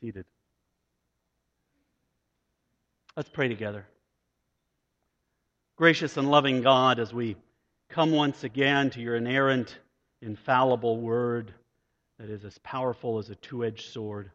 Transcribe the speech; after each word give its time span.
Seated. 0.00 0.24
Let's 3.16 3.28
pray 3.28 3.48
together. 3.48 3.86
Gracious 5.76 6.16
and 6.16 6.30
loving 6.30 6.62
God, 6.62 6.98
as 6.98 7.12
we 7.12 7.36
come 7.88 8.12
once 8.12 8.44
again 8.44 8.90
to 8.90 9.00
your 9.00 9.16
inerrant, 9.16 9.76
infallible 10.22 11.00
word 11.00 11.52
that 12.18 12.30
is 12.30 12.44
as 12.44 12.56
powerful 12.58 13.18
as 13.18 13.30
a 13.30 13.34
two 13.34 13.64
edged 13.64 13.92
sword, 13.92 14.30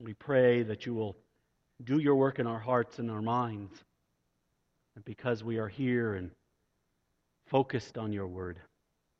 we 0.00 0.12
pray 0.12 0.62
that 0.64 0.84
you 0.84 0.94
will 0.94 1.16
do 1.84 1.98
your 1.98 2.16
work 2.16 2.38
in 2.38 2.46
our 2.46 2.58
hearts 2.58 2.98
and 2.98 3.10
our 3.10 3.22
minds. 3.22 3.72
And 4.94 5.04
because 5.04 5.44
we 5.44 5.58
are 5.58 5.68
here 5.68 6.14
and 6.14 6.30
focused 7.46 7.96
on 7.96 8.12
your 8.12 8.26
word, 8.26 8.58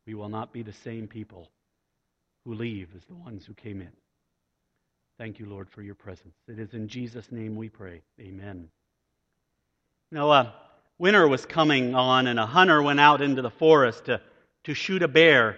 we 0.05 0.13
will 0.13 0.29
not 0.29 0.53
be 0.53 0.63
the 0.63 0.73
same 0.73 1.07
people 1.07 1.49
who 2.45 2.53
leave 2.53 2.89
as 2.95 3.05
the 3.05 3.15
ones 3.15 3.45
who 3.45 3.53
came 3.53 3.81
in. 3.81 3.91
Thank 5.17 5.39
you, 5.39 5.47
Lord, 5.47 5.67
for 5.69 5.81
your 5.81 5.95
presence. 5.95 6.35
It 6.47 6.59
is 6.59 6.75
in 6.75 6.87
Jesus' 6.87 7.31
name 7.31 7.55
we 7.55 7.69
pray. 7.69 8.01
Amen. 8.21 8.69
Now, 10.11 10.29
uh, 10.29 10.51
winter 10.99 11.27
was 11.27 11.43
coming 11.43 11.95
on, 11.95 12.27
and 12.27 12.39
a 12.39 12.45
hunter 12.45 12.83
went 12.83 12.99
out 12.99 13.23
into 13.23 13.41
the 13.41 13.49
forest 13.49 14.05
to, 14.05 14.21
to 14.65 14.75
shoot 14.75 15.01
a 15.01 15.07
bear, 15.07 15.57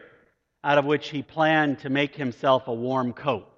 out 0.63 0.77
of 0.77 0.85
which 0.85 1.09
he 1.09 1.21
planned 1.21 1.80
to 1.80 1.89
make 1.89 2.16
himself 2.16 2.69
a 2.69 2.73
warm 2.73 3.11
coat. 3.11 3.52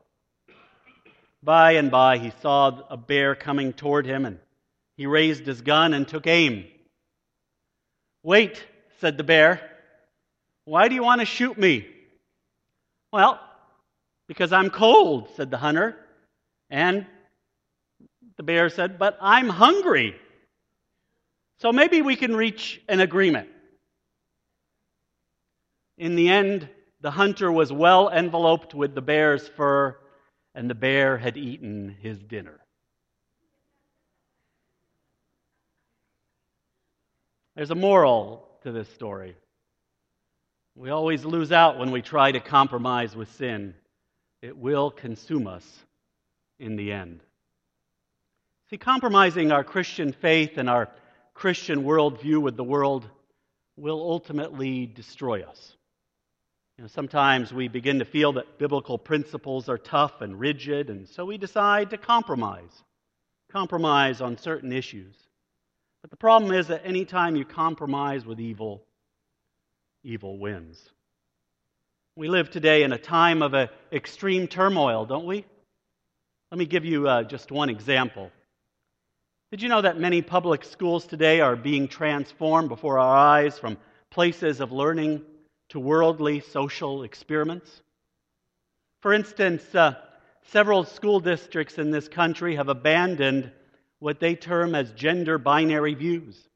By 1.44 1.74
and 1.74 1.92
by, 1.92 2.18
he 2.18 2.32
saw 2.42 2.82
a 2.90 2.98
bear 2.98 3.36
coming 3.36 3.72
toward 3.72 4.08
him, 4.08 4.26
and 4.26 4.40
he 4.98 5.06
raised 5.06 5.46
his 5.46 5.62
gun 5.62 5.94
and 5.94 6.08
took 6.08 6.26
aim. 6.26 6.66
Wait, 8.24 8.64
said 9.00 9.18
the 9.18 9.24
bear. 9.24 9.62
Why 10.66 10.88
do 10.88 10.96
you 10.96 11.04
want 11.04 11.22
to 11.22 11.26
shoot 11.26 11.60
me? 11.60 11.88
Well, 13.14 13.40
because 14.28 14.54
I'm 14.54 14.70
cold, 14.70 15.30
said 15.36 15.52
the 15.52 15.58
hunter. 15.58 15.96
And 16.70 17.06
the 18.38 18.44
bear 18.44 18.70
said, 18.70 18.98
But 18.98 19.18
I'm 19.22 19.50
hungry. 19.50 20.16
So 21.60 21.72
maybe 21.72 22.02
we 22.02 22.16
can 22.16 22.36
reach 22.36 22.82
an 22.88 23.00
agreement. 23.00 23.50
In 25.98 26.16
the 26.16 26.30
end, 26.30 26.68
the 27.02 27.12
hunter 27.12 27.52
was 27.52 27.72
well 27.72 28.10
enveloped 28.10 28.74
with 28.74 28.96
the 28.96 29.02
bear's 29.02 29.48
fur, 29.48 29.98
and 30.56 30.70
the 30.70 30.76
bear 30.76 31.18
had 31.18 31.38
eaten 31.38 31.96
his 32.02 32.18
dinner. 32.20 32.60
There's 37.56 37.72
a 37.72 37.76
moral 37.76 38.48
to 38.64 38.72
this 38.72 38.90
story. 38.90 39.36
We 40.76 40.90
always 40.90 41.26
lose 41.26 41.52
out 41.52 41.78
when 41.78 41.92
we 41.92 42.02
try 42.02 42.32
to 42.32 42.40
compromise 42.40 43.16
with 43.16 43.32
sin. 43.34 43.76
It 44.42 44.58
will 44.58 44.92
consume 44.92 45.48
us 45.48 45.66
in 46.60 46.76
the 46.76 46.92
end. 46.92 47.22
See, 48.70 48.78
compromising 48.78 49.52
our 49.52 49.64
Christian 49.64 50.14
faith 50.14 50.58
and 50.58 50.70
our 50.70 50.90
Christian 51.34 51.84
worldview 51.84 52.42
with 52.42 52.56
the 52.56 52.64
world 52.64 53.08
will 53.76 54.02
ultimately 54.02 54.86
destroy 54.86 55.44
us. 55.44 55.76
You 56.78 56.84
know, 56.84 56.88
sometimes 56.88 57.54
we 57.54 57.68
begin 57.68 58.00
to 58.00 58.06
feel 58.06 58.34
that 58.34 58.58
biblical 58.58 58.98
principles 58.98 59.70
are 59.70 59.78
tough 59.78 60.22
and 60.22 60.40
rigid, 60.40 60.90
and 60.90 61.08
so 61.08 61.26
we 61.26 61.38
decide 61.38 61.92
to 61.92 61.98
compromise, 61.98 62.84
compromise 63.52 64.22
on 64.22 64.38
certain 64.38 64.72
issues. 64.72 65.16
But 66.02 66.10
the 66.10 66.18
problem 66.18 66.52
is 66.52 66.68
that 66.68 66.86
anytime 66.86 67.36
you 67.36 67.46
compromise 67.46 68.26
with 68.26 68.40
evil, 68.40 68.84
evil 70.04 70.40
wins. 70.40 70.82
We 72.18 72.28
live 72.28 72.50
today 72.50 72.84
in 72.84 72.92
a 72.92 72.98
time 72.98 73.42
of 73.42 73.56
extreme 73.94 74.48
turmoil, 74.48 75.06
don't 75.06 75.26
we? 75.26 75.46
Let 76.52 76.58
me 76.58 76.66
give 76.66 76.84
you 76.84 77.08
uh, 77.08 77.24
just 77.24 77.52
one 77.52 77.70
example. 77.70 78.30
Did 79.52 79.62
you 79.62 79.70
know 79.70 79.82
that 79.82 79.98
many 79.98 80.22
public 80.22 80.66
schools 80.66 81.06
today 81.08 81.40
are 81.40 81.56
being 81.56 81.88
transformed 81.88 82.68
before 82.68 83.00
our 83.00 83.16
eyes 83.16 83.58
from 83.58 83.78
places 84.10 84.60
of 84.60 84.74
learning 84.74 85.22
to 85.70 85.80
worldly 85.80 86.42
social 86.42 87.04
experiments? 87.04 87.82
For 89.02 89.14
instance, 89.14 89.64
uh, 89.74 89.96
several 90.48 90.84
school 90.84 91.22
districts 91.22 91.78
in 91.78 91.92
this 91.92 92.10
country 92.10 92.58
have 92.58 92.68
abandoned 92.68 93.52
what 94.00 94.20
they 94.20 94.36
term 94.36 94.76
as 94.76 94.92
gender 94.92 95.38
binary 95.38 95.94
views 95.94 96.50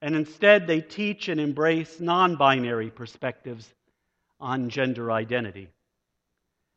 and 0.00 0.14
instead 0.14 0.66
they 0.66 0.82
teach 0.82 1.28
and 1.28 1.40
embrace 1.40 1.98
non 1.98 2.36
binary 2.36 2.90
perspectives 2.90 3.72
on 4.40 4.68
gender 4.68 5.10
identity. 5.10 5.68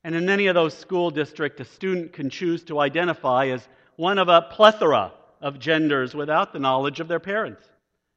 And 0.04 0.16
in 0.16 0.26
many 0.26 0.48
of 0.48 0.56
those 0.56 0.74
school 0.74 1.12
districts, 1.12 1.60
a 1.60 1.66
student 1.66 2.14
can 2.14 2.30
choose 2.30 2.64
to 2.66 2.80
identify 2.80 3.48
as 3.48 3.68
one 3.96 4.20
of 4.20 4.30
a 4.30 4.44
plethora 4.44 5.12
of 5.42 5.60
genders 5.60 6.16
without 6.16 6.54
the 6.54 6.60
knowledge 6.60 7.00
of 7.00 7.08
their 7.08 7.20
parents. 7.20 7.64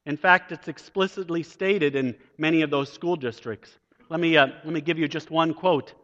In 0.06 0.16
fact, 0.16 0.52
it's 0.52 0.68
explicitly 0.68 1.42
stated 1.42 1.96
in 1.96 2.16
many 2.38 2.62
of 2.62 2.70
those 2.70 2.92
school 2.92 3.16
districts. 3.16 3.70
Let 4.08 4.20
me, 4.20 4.36
uh, 4.36 4.48
let 4.64 4.72
me 4.72 4.80
give 4.80 4.98
you 4.98 5.08
just 5.08 5.30
one 5.30 5.54
quote 5.54 5.94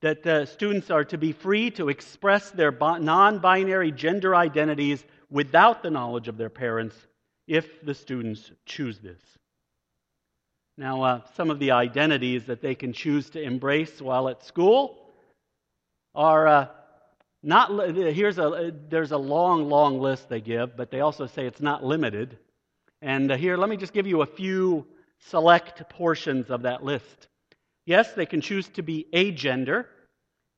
that 0.00 0.26
uh, 0.26 0.46
students 0.46 0.90
are 0.90 1.04
to 1.04 1.18
be 1.18 1.32
free 1.32 1.70
to 1.72 1.88
express 1.88 2.50
their 2.50 2.70
non 2.72 3.38
binary 3.38 3.92
gender 3.92 4.34
identities 4.34 5.04
without 5.30 5.82
the 5.82 5.90
knowledge 5.90 6.28
of 6.28 6.36
their 6.36 6.50
parents 6.50 6.96
if 7.46 7.84
the 7.84 7.94
students 7.94 8.52
choose 8.66 8.98
this. 8.98 9.20
Now, 10.78 11.02
uh, 11.02 11.20
some 11.34 11.50
of 11.50 11.58
the 11.58 11.72
identities 11.72 12.44
that 12.44 12.62
they 12.62 12.76
can 12.76 12.92
choose 12.92 13.28
to 13.30 13.42
embrace 13.42 14.00
while 14.00 14.28
at 14.28 14.44
school 14.44 14.96
are 16.14 16.46
uh, 16.46 16.66
not. 17.42 17.96
Here's 17.96 18.38
a 18.38 18.72
there's 18.88 19.10
a 19.10 19.18
long, 19.18 19.68
long 19.68 20.00
list 20.00 20.28
they 20.28 20.40
give, 20.40 20.76
but 20.76 20.92
they 20.92 21.00
also 21.00 21.26
say 21.26 21.46
it's 21.46 21.60
not 21.60 21.84
limited. 21.84 22.38
And 23.02 23.32
uh, 23.32 23.36
here, 23.36 23.56
let 23.56 23.68
me 23.68 23.76
just 23.76 23.92
give 23.92 24.06
you 24.06 24.22
a 24.22 24.26
few 24.26 24.86
select 25.26 25.90
portions 25.90 26.48
of 26.48 26.62
that 26.62 26.84
list. 26.84 27.26
Yes, 27.84 28.12
they 28.12 28.26
can 28.26 28.40
choose 28.40 28.68
to 28.68 28.82
be 28.82 29.04
agender, 29.12 29.86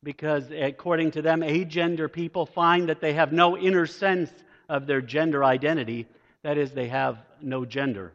because 0.02 0.50
according 0.50 1.12
to 1.12 1.22
them, 1.22 1.40
agender 1.40 2.12
people 2.12 2.44
find 2.44 2.90
that 2.90 3.00
they 3.00 3.14
have 3.14 3.32
no 3.32 3.56
inner 3.56 3.86
sense 3.86 4.30
of 4.68 4.86
their 4.86 5.00
gender 5.00 5.42
identity 5.42 6.06
that 6.42 6.56
is, 6.56 6.72
they 6.72 6.88
have 6.88 7.18
no 7.40 7.64
gender. 7.64 8.12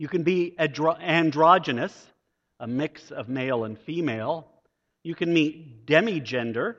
You 0.00 0.08
can 0.08 0.22
be 0.22 0.54
androgynous, 0.58 2.06
a 2.58 2.66
mix 2.66 3.10
of 3.10 3.28
male 3.28 3.64
and 3.64 3.78
female. 3.78 4.48
You 5.04 5.14
can 5.14 5.30
meet 5.30 5.84
demigender, 5.84 6.76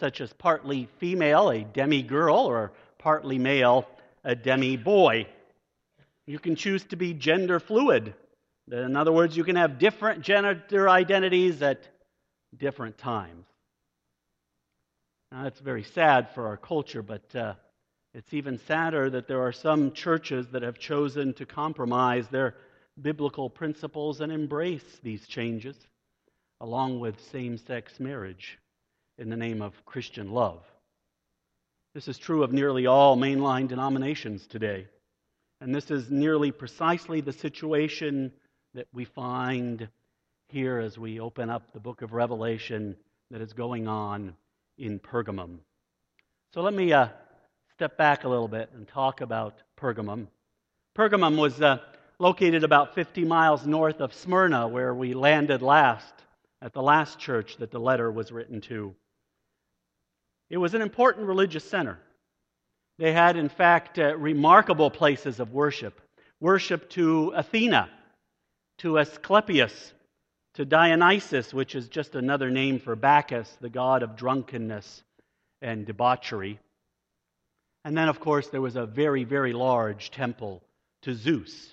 such 0.00 0.20
as 0.20 0.32
partly 0.32 0.88
female, 0.98 1.50
a 1.50 1.62
demi 1.62 2.02
girl, 2.02 2.34
or 2.34 2.72
partly 2.98 3.38
male, 3.38 3.86
a 4.24 4.34
demi 4.34 4.76
boy. 4.76 5.28
You 6.26 6.40
can 6.40 6.56
choose 6.56 6.82
to 6.86 6.96
be 6.96 7.14
gender 7.14 7.60
fluid. 7.60 8.14
In 8.72 8.96
other 8.96 9.12
words, 9.12 9.36
you 9.36 9.44
can 9.44 9.54
have 9.54 9.78
different 9.78 10.22
gender 10.22 10.88
identities 10.88 11.62
at 11.62 11.88
different 12.58 12.98
times. 12.98 13.46
Now, 15.30 15.44
that's 15.44 15.60
very 15.60 15.84
sad 15.84 16.30
for 16.34 16.48
our 16.48 16.56
culture, 16.56 17.02
but 17.02 17.36
uh, 17.36 17.54
it's 18.16 18.32
even 18.32 18.56
sadder 18.56 19.10
that 19.10 19.28
there 19.28 19.42
are 19.42 19.52
some 19.52 19.92
churches 19.92 20.46
that 20.52 20.62
have 20.62 20.78
chosen 20.78 21.34
to 21.34 21.44
compromise 21.44 22.26
their 22.28 22.54
biblical 23.02 23.50
principles 23.50 24.22
and 24.22 24.32
embrace 24.32 24.98
these 25.02 25.26
changes, 25.26 25.76
along 26.62 26.98
with 26.98 27.20
same 27.30 27.58
sex 27.58 28.00
marriage, 28.00 28.58
in 29.18 29.28
the 29.28 29.36
name 29.36 29.60
of 29.60 29.84
Christian 29.84 30.30
love. 30.30 30.62
This 31.92 32.08
is 32.08 32.16
true 32.16 32.42
of 32.42 32.54
nearly 32.54 32.86
all 32.86 33.18
mainline 33.18 33.68
denominations 33.68 34.46
today. 34.46 34.86
And 35.60 35.74
this 35.74 35.90
is 35.90 36.10
nearly 36.10 36.52
precisely 36.52 37.20
the 37.20 37.34
situation 37.34 38.32
that 38.72 38.88
we 38.94 39.04
find 39.04 39.88
here 40.48 40.78
as 40.78 40.96
we 40.96 41.20
open 41.20 41.50
up 41.50 41.70
the 41.74 41.80
book 41.80 42.00
of 42.00 42.14
Revelation 42.14 42.96
that 43.30 43.42
is 43.42 43.52
going 43.52 43.88
on 43.88 44.34
in 44.78 45.00
Pergamum. 45.00 45.58
So 46.54 46.62
let 46.62 46.72
me 46.72 46.94
uh, 46.94 47.08
step 47.76 47.98
back 47.98 48.24
a 48.24 48.28
little 48.28 48.48
bit 48.48 48.70
and 48.74 48.88
talk 48.88 49.20
about 49.20 49.60
Pergamum. 49.78 50.28
Pergamum 50.96 51.36
was 51.36 51.60
uh, 51.60 51.76
located 52.18 52.64
about 52.64 52.94
50 52.94 53.26
miles 53.26 53.66
north 53.66 54.00
of 54.00 54.14
Smyrna, 54.14 54.66
where 54.66 54.94
we 54.94 55.12
landed 55.12 55.60
last, 55.60 56.14
at 56.62 56.72
the 56.72 56.80
last 56.80 57.18
church 57.18 57.58
that 57.58 57.70
the 57.70 57.78
letter 57.78 58.10
was 58.10 58.32
written 58.32 58.62
to. 58.62 58.94
It 60.48 60.56
was 60.56 60.72
an 60.72 60.80
important 60.80 61.26
religious 61.26 61.68
center. 61.68 61.98
They 62.96 63.12
had, 63.12 63.36
in 63.36 63.50
fact, 63.50 63.98
uh, 63.98 64.16
remarkable 64.16 64.90
places 64.90 65.38
of 65.38 65.52
worship 65.52 66.00
worship 66.40 66.88
to 66.90 67.34
Athena, 67.36 67.90
to 68.78 68.98
Asclepius, 68.98 69.92
to 70.54 70.64
Dionysus, 70.64 71.52
which 71.52 71.74
is 71.74 71.88
just 71.88 72.14
another 72.14 72.50
name 72.50 72.78
for 72.78 72.96
Bacchus, 72.96 73.54
the 73.60 73.68
god 73.68 74.02
of 74.02 74.16
drunkenness 74.16 75.02
and 75.60 75.84
debauchery. 75.84 76.58
And 77.86 77.96
then, 77.96 78.08
of 78.08 78.18
course, 78.18 78.48
there 78.48 78.60
was 78.60 78.74
a 78.74 78.84
very, 78.84 79.22
very 79.22 79.52
large 79.52 80.10
temple 80.10 80.60
to 81.02 81.14
Zeus. 81.14 81.72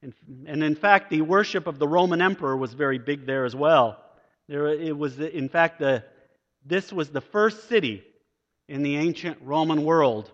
And 0.00 0.62
in 0.62 0.76
fact, 0.76 1.10
the 1.10 1.22
worship 1.22 1.66
of 1.66 1.80
the 1.80 1.88
Roman 1.88 2.22
emperor 2.22 2.56
was 2.56 2.72
very 2.72 2.98
big 2.98 3.26
there 3.26 3.44
as 3.44 3.56
well. 3.56 3.98
There, 4.48 4.68
it 4.68 4.96
was, 4.96 5.18
in 5.18 5.48
fact, 5.48 5.80
the, 5.80 6.04
This 6.64 6.92
was 6.92 7.10
the 7.10 7.20
first 7.20 7.68
city 7.68 8.04
in 8.68 8.84
the 8.84 8.94
ancient 8.94 9.38
Roman 9.42 9.82
world 9.82 10.30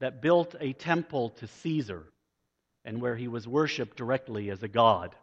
that 0.00 0.20
built 0.20 0.54
a 0.60 0.74
temple 0.74 1.30
to 1.40 1.46
Caesar 1.46 2.02
and 2.84 3.00
where 3.00 3.16
he 3.16 3.26
was 3.26 3.48
worshiped 3.48 3.96
directly 3.96 4.50
as 4.50 4.62
a 4.62 4.68
god. 4.68 5.14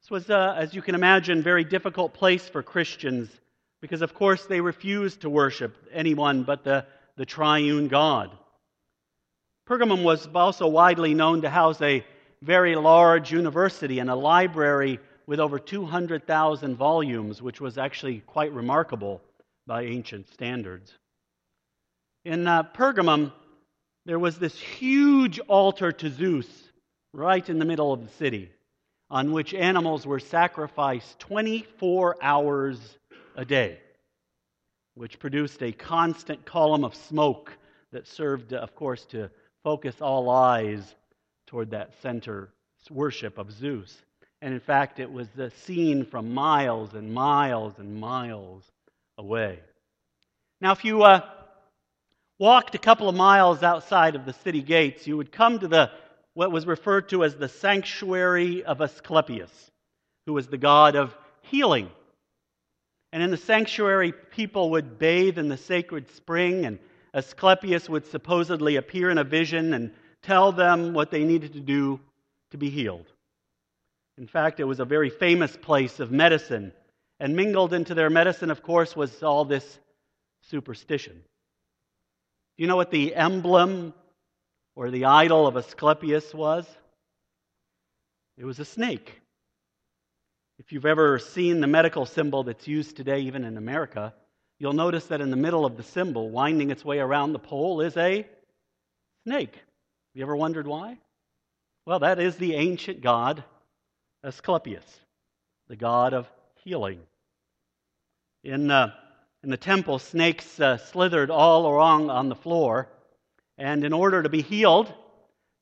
This 0.00 0.10
was, 0.10 0.30
uh, 0.30 0.54
as 0.56 0.72
you 0.72 0.80
can 0.80 0.94
imagine, 0.94 1.40
a 1.40 1.42
very 1.42 1.64
difficult 1.64 2.14
place 2.14 2.48
for 2.48 2.62
Christians 2.62 3.28
because, 3.82 4.00
of 4.00 4.14
course, 4.14 4.46
they 4.46 4.62
refused 4.62 5.20
to 5.20 5.28
worship 5.28 5.76
anyone 5.92 6.44
but 6.44 6.64
the, 6.64 6.86
the 7.16 7.26
triune 7.26 7.88
God. 7.88 8.30
Pergamum 9.68 10.02
was 10.02 10.28
also 10.34 10.68
widely 10.68 11.14
known 11.14 11.42
to 11.42 11.50
house 11.50 11.80
a 11.82 12.04
very 12.42 12.76
large 12.76 13.32
university 13.32 13.98
and 13.98 14.08
a 14.08 14.14
library 14.14 15.00
with 15.26 15.40
over 15.40 15.58
200,000 15.58 16.76
volumes, 16.76 17.42
which 17.42 17.60
was 17.60 17.78
actually 17.78 18.20
quite 18.20 18.52
remarkable 18.52 19.20
by 19.66 19.82
ancient 19.82 20.28
standards. 20.32 20.92
In 22.24 22.46
uh, 22.46 22.62
Pergamum, 22.62 23.32
there 24.04 24.18
was 24.18 24.38
this 24.38 24.58
huge 24.58 25.40
altar 25.40 25.90
to 25.90 26.10
Zeus 26.10 26.46
right 27.12 27.48
in 27.48 27.58
the 27.58 27.64
middle 27.64 27.92
of 27.92 28.04
the 28.04 28.12
city, 28.12 28.50
on 29.10 29.32
which 29.32 29.54
animals 29.54 30.06
were 30.06 30.20
sacrificed 30.20 31.18
24 31.18 32.16
hours 32.22 32.98
a 33.36 33.44
day, 33.44 33.80
which 34.96 35.18
produced 35.18 35.62
a 35.62 35.72
constant 35.72 36.44
column 36.44 36.84
of 36.84 36.94
smoke 36.94 37.56
that 37.92 38.06
served, 38.06 38.52
of 38.52 38.74
course, 38.74 39.04
to 39.04 39.30
focus 39.62 40.00
all 40.00 40.30
eyes 40.30 40.94
toward 41.46 41.70
that 41.70 41.92
center 42.02 42.48
worship 42.90 43.38
of 43.38 43.52
Zeus. 43.52 43.94
And 44.40 44.54
in 44.54 44.60
fact, 44.60 44.98
it 44.98 45.10
was 45.10 45.28
seen 45.64 46.04
from 46.04 46.32
miles 46.32 46.94
and 46.94 47.12
miles 47.12 47.74
and 47.78 48.00
miles 48.00 48.64
away. 49.18 49.60
Now, 50.60 50.72
if 50.72 50.84
you 50.84 51.02
uh, 51.02 51.20
walked 52.38 52.74
a 52.74 52.78
couple 52.78 53.08
of 53.08 53.14
miles 53.14 53.62
outside 53.62 54.14
of 54.14 54.24
the 54.24 54.32
city 54.32 54.62
gates, 54.62 55.06
you 55.06 55.16
would 55.16 55.32
come 55.32 55.58
to 55.58 55.68
the 55.68 55.90
what 56.34 56.52
was 56.52 56.66
referred 56.66 57.08
to 57.08 57.24
as 57.24 57.34
the 57.34 57.48
sanctuary 57.48 58.62
of 58.62 58.80
Asclepius, 58.80 59.50
who 60.26 60.34
was 60.34 60.48
the 60.48 60.58
god 60.58 60.94
of 60.94 61.16
healing. 61.42 61.90
And 63.12 63.22
in 63.22 63.30
the 63.30 63.36
sanctuary, 63.36 64.12
people 64.12 64.70
would 64.70 64.98
bathe 64.98 65.38
in 65.38 65.48
the 65.48 65.56
sacred 65.56 66.10
spring, 66.10 66.66
and 66.66 66.78
Asclepius 67.14 67.88
would 67.88 68.06
supposedly 68.06 68.76
appear 68.76 69.10
in 69.10 69.18
a 69.18 69.24
vision 69.24 69.72
and 69.74 69.92
tell 70.22 70.52
them 70.52 70.92
what 70.92 71.10
they 71.10 71.24
needed 71.24 71.54
to 71.54 71.60
do 71.60 72.00
to 72.50 72.58
be 72.58 72.68
healed. 72.68 73.06
In 74.18 74.26
fact, 74.26 74.60
it 74.60 74.64
was 74.64 74.80
a 74.80 74.84
very 74.84 75.10
famous 75.10 75.56
place 75.56 76.00
of 76.00 76.10
medicine. 76.10 76.72
And 77.18 77.34
mingled 77.34 77.72
into 77.72 77.94
their 77.94 78.10
medicine, 78.10 78.50
of 78.50 78.62
course, 78.62 78.94
was 78.94 79.22
all 79.22 79.46
this 79.46 79.78
superstition. 80.42 81.14
Do 81.14 82.62
you 82.62 82.66
know 82.66 82.76
what 82.76 82.90
the 82.90 83.14
emblem 83.14 83.94
or 84.74 84.90
the 84.90 85.06
idol 85.06 85.46
of 85.46 85.56
Asclepius 85.56 86.34
was? 86.34 86.66
It 88.36 88.44
was 88.44 88.58
a 88.58 88.64
snake. 88.66 89.20
If 90.58 90.72
you've 90.72 90.86
ever 90.86 91.18
seen 91.18 91.60
the 91.60 91.66
medical 91.66 92.06
symbol 92.06 92.44
that's 92.44 92.66
used 92.66 92.96
today, 92.96 93.20
even 93.20 93.44
in 93.44 93.58
America, 93.58 94.14
you'll 94.58 94.72
notice 94.72 95.06
that 95.06 95.20
in 95.20 95.30
the 95.30 95.36
middle 95.36 95.66
of 95.66 95.76
the 95.76 95.82
symbol, 95.82 96.30
winding 96.30 96.70
its 96.70 96.84
way 96.84 96.98
around 96.98 97.32
the 97.32 97.38
pole, 97.38 97.82
is 97.82 97.96
a 97.96 98.26
snake. 99.24 99.54
Have 99.54 99.62
you 100.14 100.22
ever 100.22 100.34
wondered 100.34 100.66
why? 100.66 100.98
Well, 101.84 101.98
that 101.98 102.18
is 102.18 102.36
the 102.36 102.54
ancient 102.54 103.02
god 103.02 103.44
Asclepius, 104.24 105.00
the 105.68 105.76
god 105.76 106.14
of 106.14 106.26
healing. 106.64 107.00
In, 108.42 108.70
uh, 108.70 108.92
in 109.42 109.50
the 109.50 109.56
temple, 109.58 109.98
snakes 109.98 110.58
uh, 110.58 110.78
slithered 110.78 111.30
all 111.30 111.66
along 111.66 112.08
on 112.08 112.28
the 112.30 112.34
floor, 112.34 112.88
and 113.58 113.84
in 113.84 113.92
order 113.92 114.22
to 114.22 114.28
be 114.30 114.42
healed, 114.42 114.92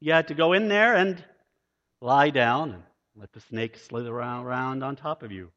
you 0.01 0.13
had 0.13 0.29
to 0.29 0.35
go 0.35 0.53
in 0.53 0.69
there 0.69 0.95
and 0.95 1.23
lie 2.01 2.31
down 2.31 2.73
and 2.73 2.83
let 3.17 3.33
the 3.33 3.41
snake 3.41 3.77
slither 3.77 4.13
around, 4.13 4.83
on 4.83 4.97
top 4.97 5.23
of 5.23 5.31
you. 5.31 5.51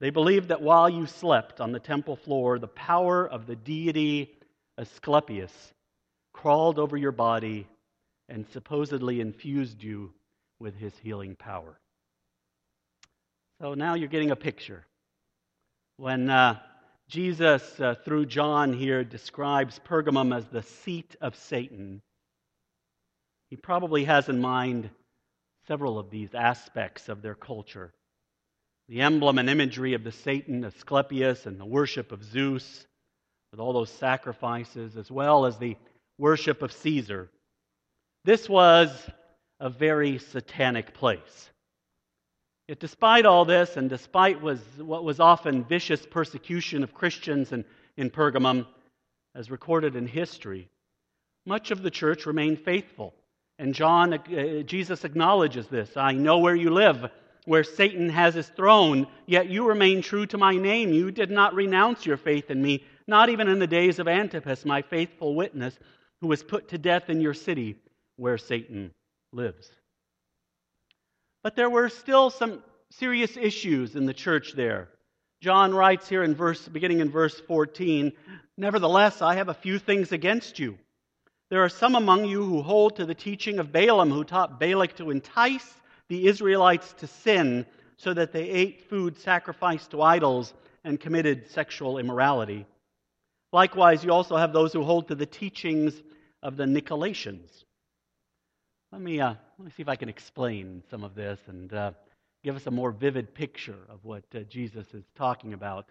They 0.00 0.10
believed 0.10 0.48
that 0.48 0.62
while 0.62 0.88
you 0.88 1.06
slept 1.06 1.60
on 1.60 1.72
the 1.72 1.80
temple 1.80 2.16
floor, 2.16 2.58
the 2.58 2.68
power 2.68 3.28
of 3.28 3.46
the 3.46 3.56
deity 3.56 4.32
Asclepius 4.78 5.52
crawled 6.32 6.78
over 6.78 6.96
your 6.96 7.12
body 7.12 7.66
and 8.28 8.46
supposedly 8.48 9.20
infused 9.20 9.82
you 9.82 10.12
with 10.58 10.74
his 10.76 10.96
healing 11.02 11.36
power. 11.36 11.78
So 13.60 13.74
now 13.74 13.94
you're 13.94 14.08
getting 14.08 14.30
a 14.30 14.36
picture. 14.36 14.86
When 15.98 16.30
uh, 16.30 16.60
Jesus, 17.08 17.78
uh, 17.78 17.96
through 18.04 18.26
John 18.26 18.72
here, 18.72 19.04
describes 19.04 19.78
Pergamum 19.86 20.34
as 20.34 20.46
the 20.46 20.62
seat 20.62 21.14
of 21.20 21.36
Satan, 21.36 22.00
he 23.50 23.56
probably 23.56 24.04
has 24.04 24.30
in 24.30 24.40
mind 24.40 24.88
several 25.70 26.00
of 26.00 26.10
these 26.10 26.34
aspects 26.34 27.08
of 27.08 27.22
their 27.22 27.36
culture 27.36 27.92
the 28.88 29.02
emblem 29.02 29.38
and 29.38 29.48
imagery 29.48 29.94
of 29.94 30.02
the 30.02 30.10
Satan, 30.10 30.64
Asclepius, 30.64 31.46
and 31.46 31.60
the 31.60 31.64
worship 31.64 32.10
of 32.10 32.24
Zeus, 32.24 32.84
with 33.52 33.60
all 33.60 33.72
those 33.72 33.88
sacrifices, 33.88 34.96
as 34.96 35.12
well 35.12 35.46
as 35.46 35.58
the 35.58 35.76
worship 36.18 36.60
of 36.62 36.72
Caesar. 36.72 37.30
This 38.24 38.48
was 38.48 38.90
a 39.60 39.70
very 39.70 40.18
satanic 40.18 40.92
place. 40.92 41.50
Yet, 42.66 42.80
despite 42.80 43.26
all 43.26 43.44
this, 43.44 43.76
and 43.76 43.88
despite 43.88 44.42
what 44.42 45.04
was 45.04 45.20
often 45.20 45.62
vicious 45.62 46.04
persecution 46.04 46.82
of 46.82 46.92
Christians 46.92 47.52
in 47.52 48.10
Pergamum, 48.10 48.66
as 49.36 49.52
recorded 49.52 49.94
in 49.94 50.08
history, 50.08 50.68
much 51.46 51.70
of 51.70 51.84
the 51.84 51.92
church 51.92 52.26
remained 52.26 52.58
faithful. 52.58 53.14
And 53.60 53.74
John, 53.74 54.14
uh, 54.14 54.62
Jesus 54.62 55.04
acknowledges 55.04 55.66
this. 55.68 55.94
I 55.94 56.12
know 56.12 56.38
where 56.38 56.56
you 56.56 56.70
live, 56.70 57.10
where 57.44 57.62
Satan 57.62 58.08
has 58.08 58.32
his 58.32 58.48
throne, 58.48 59.06
yet 59.26 59.50
you 59.50 59.68
remain 59.68 60.00
true 60.00 60.24
to 60.28 60.38
my 60.38 60.56
name. 60.56 60.94
You 60.94 61.10
did 61.10 61.30
not 61.30 61.54
renounce 61.54 62.06
your 62.06 62.16
faith 62.16 62.50
in 62.50 62.62
me, 62.62 62.84
not 63.06 63.28
even 63.28 63.48
in 63.48 63.58
the 63.58 63.66
days 63.66 63.98
of 63.98 64.08
Antipas, 64.08 64.64
my 64.64 64.80
faithful 64.80 65.34
witness, 65.34 65.78
who 66.22 66.28
was 66.28 66.42
put 66.42 66.68
to 66.68 66.78
death 66.78 67.10
in 67.10 67.20
your 67.20 67.34
city 67.34 67.76
where 68.16 68.38
Satan 68.38 68.92
lives. 69.30 69.70
But 71.42 71.54
there 71.54 71.68
were 71.68 71.90
still 71.90 72.30
some 72.30 72.62
serious 72.92 73.36
issues 73.36 73.94
in 73.94 74.06
the 74.06 74.14
church 74.14 74.54
there. 74.54 74.88
John 75.42 75.74
writes 75.74 76.08
here 76.08 76.22
in 76.22 76.34
verse 76.34 76.66
beginning 76.66 77.00
in 77.00 77.10
verse 77.10 77.38
14, 77.40 78.12
"Nevertheless, 78.56 79.20
I 79.20 79.34
have 79.34 79.50
a 79.50 79.54
few 79.54 79.78
things 79.78 80.12
against 80.12 80.58
you. 80.58 80.78
There 81.50 81.64
are 81.64 81.68
some 81.68 81.96
among 81.96 82.26
you 82.26 82.44
who 82.44 82.62
hold 82.62 82.94
to 82.96 83.04
the 83.04 83.14
teaching 83.14 83.58
of 83.58 83.72
Balaam, 83.72 84.10
who 84.10 84.22
taught 84.22 84.60
Balak 84.60 84.94
to 84.96 85.10
entice 85.10 85.74
the 86.08 86.28
Israelites 86.28 86.92
to 86.98 87.08
sin 87.08 87.66
so 87.96 88.14
that 88.14 88.32
they 88.32 88.48
ate 88.48 88.88
food 88.88 89.18
sacrificed 89.18 89.90
to 89.90 90.02
idols 90.02 90.54
and 90.84 91.00
committed 91.00 91.50
sexual 91.50 91.98
immorality. 91.98 92.66
Likewise, 93.52 94.04
you 94.04 94.12
also 94.12 94.36
have 94.36 94.52
those 94.52 94.72
who 94.72 94.84
hold 94.84 95.08
to 95.08 95.16
the 95.16 95.26
teachings 95.26 96.02
of 96.40 96.56
the 96.56 96.64
Nicolaitans. 96.64 97.64
Let 98.92 99.02
me, 99.02 99.20
uh, 99.20 99.34
let 99.58 99.64
me 99.64 99.72
see 99.76 99.82
if 99.82 99.88
I 99.88 99.96
can 99.96 100.08
explain 100.08 100.84
some 100.88 101.02
of 101.02 101.16
this 101.16 101.40
and 101.48 101.72
uh, 101.72 101.90
give 102.44 102.54
us 102.54 102.66
a 102.68 102.70
more 102.70 102.92
vivid 102.92 103.34
picture 103.34 103.78
of 103.88 104.04
what 104.04 104.22
uh, 104.34 104.40
Jesus 104.40 104.86
is 104.94 105.04
talking 105.16 105.52
about. 105.52 105.90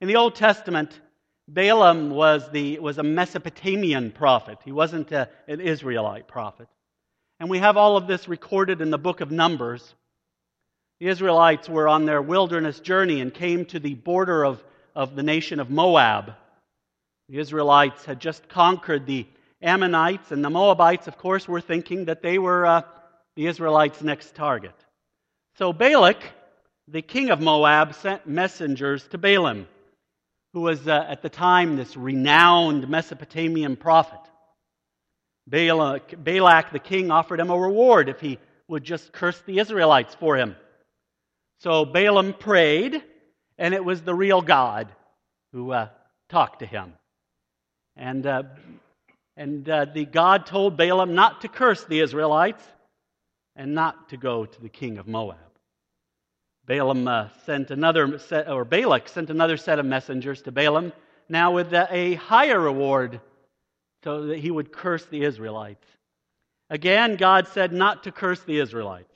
In 0.00 0.06
the 0.06 0.16
Old 0.16 0.36
Testament, 0.36 1.00
Balaam 1.48 2.10
was, 2.10 2.50
the, 2.50 2.78
was 2.80 2.98
a 2.98 3.02
Mesopotamian 3.02 4.10
prophet. 4.10 4.58
He 4.64 4.72
wasn't 4.72 5.12
a, 5.12 5.28
an 5.46 5.60
Israelite 5.60 6.26
prophet. 6.26 6.68
And 7.38 7.48
we 7.48 7.58
have 7.58 7.76
all 7.76 7.96
of 7.96 8.06
this 8.06 8.28
recorded 8.28 8.80
in 8.80 8.90
the 8.90 8.98
book 8.98 9.20
of 9.20 9.30
Numbers. 9.30 9.94
The 11.00 11.08
Israelites 11.08 11.68
were 11.68 11.88
on 11.88 12.06
their 12.06 12.22
wilderness 12.22 12.80
journey 12.80 13.20
and 13.20 13.32
came 13.32 13.64
to 13.66 13.78
the 13.78 13.94
border 13.94 14.44
of, 14.44 14.62
of 14.94 15.14
the 15.14 15.22
nation 15.22 15.60
of 15.60 15.70
Moab. 15.70 16.32
The 17.28 17.38
Israelites 17.38 18.04
had 18.04 18.20
just 18.20 18.48
conquered 18.48 19.06
the 19.06 19.26
Ammonites 19.62 20.32
and 20.32 20.44
the 20.44 20.50
Moabites, 20.50 21.06
of 21.06 21.18
course, 21.18 21.46
were 21.46 21.60
thinking 21.60 22.06
that 22.06 22.22
they 22.22 22.38
were 22.38 22.66
uh, 22.66 22.82
the 23.36 23.46
Israelites' 23.46 24.02
next 24.02 24.34
target. 24.34 24.74
So 25.58 25.72
Balak, 25.72 26.22
the 26.88 27.02
king 27.02 27.30
of 27.30 27.40
Moab, 27.40 27.94
sent 27.94 28.26
messengers 28.26 29.06
to 29.08 29.18
Balaam, 29.18 29.66
who 30.56 30.62
was 30.62 30.88
uh, 30.88 31.04
at 31.06 31.20
the 31.20 31.28
time 31.28 31.76
this 31.76 31.98
renowned 31.98 32.88
Mesopotamian 32.88 33.76
prophet. 33.76 34.20
Balak, 35.46 36.14
Balak, 36.24 36.72
the 36.72 36.78
king, 36.78 37.10
offered 37.10 37.40
him 37.40 37.50
a 37.50 37.58
reward 37.58 38.08
if 38.08 38.22
he 38.22 38.38
would 38.66 38.82
just 38.82 39.12
curse 39.12 39.38
the 39.42 39.58
Israelites 39.58 40.14
for 40.14 40.34
him. 40.34 40.56
So 41.60 41.84
Balaam 41.84 42.32
prayed, 42.32 43.02
and 43.58 43.74
it 43.74 43.84
was 43.84 44.00
the 44.00 44.14
real 44.14 44.40
God 44.40 44.90
who 45.52 45.72
uh, 45.72 45.88
talked 46.30 46.60
to 46.60 46.66
him. 46.66 46.94
And 47.94 48.26
uh, 48.26 48.44
and 49.36 49.68
uh, 49.68 49.84
the 49.92 50.06
God 50.06 50.46
told 50.46 50.78
Balaam 50.78 51.14
not 51.14 51.42
to 51.42 51.48
curse 51.48 51.84
the 51.84 52.00
Israelites 52.00 52.64
and 53.56 53.74
not 53.74 54.08
to 54.08 54.16
go 54.16 54.46
to 54.46 54.60
the 54.62 54.70
king 54.70 54.96
of 54.96 55.06
Moab. 55.06 55.45
Balaam 56.66 57.06
uh, 57.06 57.28
sent 57.44 57.70
another 57.70 58.18
set, 58.18 58.48
or 58.48 58.64
Balak 58.64 59.08
sent 59.08 59.30
another 59.30 59.56
set 59.56 59.78
of 59.78 59.86
messengers 59.86 60.42
to 60.42 60.52
Balaam, 60.52 60.92
now 61.28 61.52
with 61.52 61.72
a 61.72 62.14
higher 62.14 62.60
reward, 62.60 63.20
so 64.04 64.26
that 64.26 64.38
he 64.38 64.50
would 64.50 64.72
curse 64.72 65.04
the 65.06 65.22
Israelites. 65.22 65.86
Again, 66.68 67.16
God 67.16 67.46
said 67.48 67.72
not 67.72 68.04
to 68.04 68.12
curse 68.12 68.40
the 68.42 68.58
Israelites. 68.58 69.12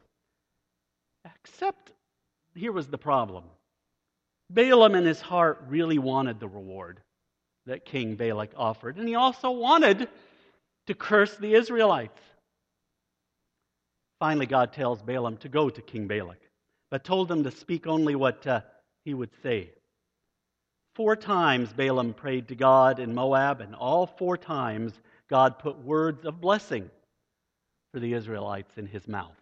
Except, 1.24 1.92
here 2.54 2.72
was 2.72 2.86
the 2.86 2.98
problem 2.98 3.44
Balaam 4.50 4.94
in 4.94 5.04
his 5.04 5.20
heart 5.20 5.62
really 5.68 5.98
wanted 5.98 6.40
the 6.40 6.48
reward 6.48 7.00
that 7.66 7.84
King 7.84 8.16
Balak 8.16 8.50
offered, 8.56 8.96
and 8.96 9.06
he 9.06 9.14
also 9.14 9.50
wanted 9.50 10.08
to 10.86 10.94
curse 10.94 11.36
the 11.36 11.54
Israelites. 11.54 12.20
Finally, 14.18 14.46
God 14.46 14.72
tells 14.72 15.00
Balaam 15.02 15.36
to 15.38 15.48
go 15.48 15.70
to 15.70 15.80
King 15.80 16.08
Balak, 16.08 16.40
but 16.90 17.04
told 17.04 17.30
him 17.30 17.44
to 17.44 17.50
speak 17.50 17.86
only 17.86 18.14
what 18.14 18.46
uh, 18.46 18.60
he 19.04 19.14
would 19.14 19.30
say. 19.42 19.70
Four 20.94 21.16
times 21.16 21.72
Balaam 21.72 22.14
prayed 22.14 22.48
to 22.48 22.54
God 22.54 22.98
in 22.98 23.14
Moab, 23.14 23.60
and 23.60 23.74
all 23.74 24.06
four 24.06 24.36
times 24.36 24.92
God 25.28 25.58
put 25.58 25.78
words 25.78 26.24
of 26.24 26.40
blessing 26.40 26.90
for 27.92 28.00
the 28.00 28.12
Israelites 28.12 28.76
in 28.76 28.86
his 28.86 29.06
mouth. 29.06 29.36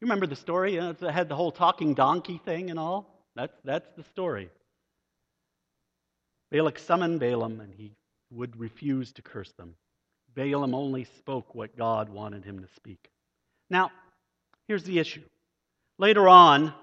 You 0.00 0.06
remember 0.06 0.26
the 0.26 0.36
story? 0.36 0.76
it 0.76 1.00
had 1.00 1.28
the 1.28 1.36
whole 1.36 1.52
talking 1.52 1.94
donkey 1.94 2.40
thing 2.44 2.70
and 2.70 2.78
all. 2.78 3.26
That's, 3.34 3.56
that's 3.64 3.88
the 3.96 4.04
story. 4.04 4.50
Balak 6.50 6.78
summoned 6.78 7.18
Balaam, 7.18 7.60
and 7.60 7.72
he 7.74 7.92
would 8.30 8.58
refuse 8.58 9.12
to 9.12 9.22
curse 9.22 9.52
them. 9.52 9.74
Balaam 10.34 10.74
only 10.74 11.04
spoke 11.04 11.54
what 11.54 11.76
God 11.76 12.08
wanted 12.08 12.44
him 12.44 12.60
to 12.60 12.68
speak. 12.74 13.10
Now, 13.70 13.90
here's 14.68 14.84
the 14.84 14.98
issue. 14.98 15.22
Later 16.02 16.28
on, 16.28 16.74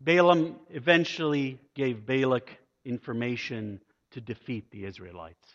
Balaam 0.00 0.56
eventually 0.70 1.60
gave 1.76 2.06
Balak 2.06 2.58
information 2.84 3.80
to 4.10 4.20
defeat 4.20 4.68
the 4.72 4.84
Israelites. 4.84 5.46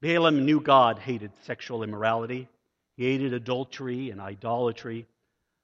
Balaam 0.00 0.44
knew 0.44 0.60
God 0.60 1.00
hated 1.00 1.32
sexual 1.42 1.82
immorality, 1.82 2.48
he 2.96 3.06
hated 3.06 3.32
adultery 3.34 4.10
and 4.10 4.20
idolatry. 4.20 5.08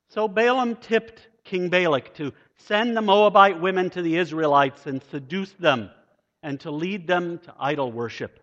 So 0.09 0.27
Balaam 0.27 0.75
tipped 0.75 1.29
King 1.45 1.69
Balak 1.69 2.13
to 2.15 2.33
send 2.57 2.97
the 2.97 3.03
Moabite 3.03 3.61
women 3.61 3.89
to 3.91 4.03
the 4.03 4.17
Israelites 4.17 4.89
and 4.89 5.01
seduce 5.13 5.53
them 5.61 5.91
and 6.43 6.59
to 6.59 6.73
lead 6.73 7.07
them 7.07 7.39
to 7.45 7.55
idol 7.57 7.93
worship. 7.93 8.41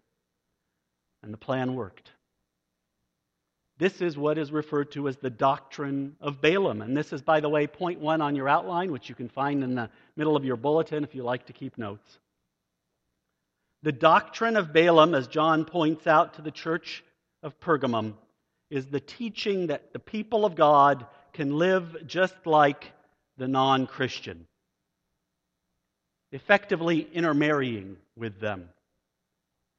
And 1.22 1.34
the 1.34 1.38
plan 1.38 1.76
worked. 1.76 2.12
This 3.80 4.02
is 4.02 4.18
what 4.18 4.40
is 4.40 4.52
referred 4.52 4.92
to 4.94 5.08
as 5.08 5.18
the 5.18 5.30
doctrine 5.30 6.16
of 6.20 6.42
Balaam. 6.42 6.82
And 6.82 6.98
this 6.98 7.14
is, 7.14 7.22
by 7.22 7.40
the 7.40 7.50
way, 7.50 7.68
point 7.68 8.00
one 8.00 8.22
on 8.22 8.36
your 8.36 8.50
outline, 8.50 8.92
which 8.92 9.08
you 9.08 9.16
can 9.16 9.30
find 9.30 9.64
in 9.64 9.76
the 9.76 9.90
middle 10.16 10.36
of 10.36 10.44
your 10.44 10.56
bulletin 10.56 11.04
if 11.04 11.14
you 11.14 11.24
like 11.24 11.46
to 11.46 11.54
keep 11.54 11.78
notes. 11.78 12.20
The 13.84 13.92
doctrine 13.92 14.58
of 14.58 14.74
Balaam, 14.74 15.14
as 15.14 15.28
John 15.28 15.64
points 15.64 16.08
out 16.08 16.34
to 16.36 16.42
the 16.42 16.52
church 16.52 17.04
of 17.44 17.60
Pergamum, 17.60 18.16
is 18.72 18.88
the 18.88 19.00
teaching 19.00 19.68
that 19.68 19.94
the 19.94 20.00
people 20.00 20.44
of 20.44 20.56
God 20.56 21.06
can 21.34 21.58
live 21.58 22.08
just 22.08 22.36
like 22.46 22.92
the 23.38 23.48
non 23.48 23.86
Christian, 23.86 24.48
effectively 26.32 27.08
intermarrying 27.14 27.98
with 28.18 28.40
them. 28.40 28.70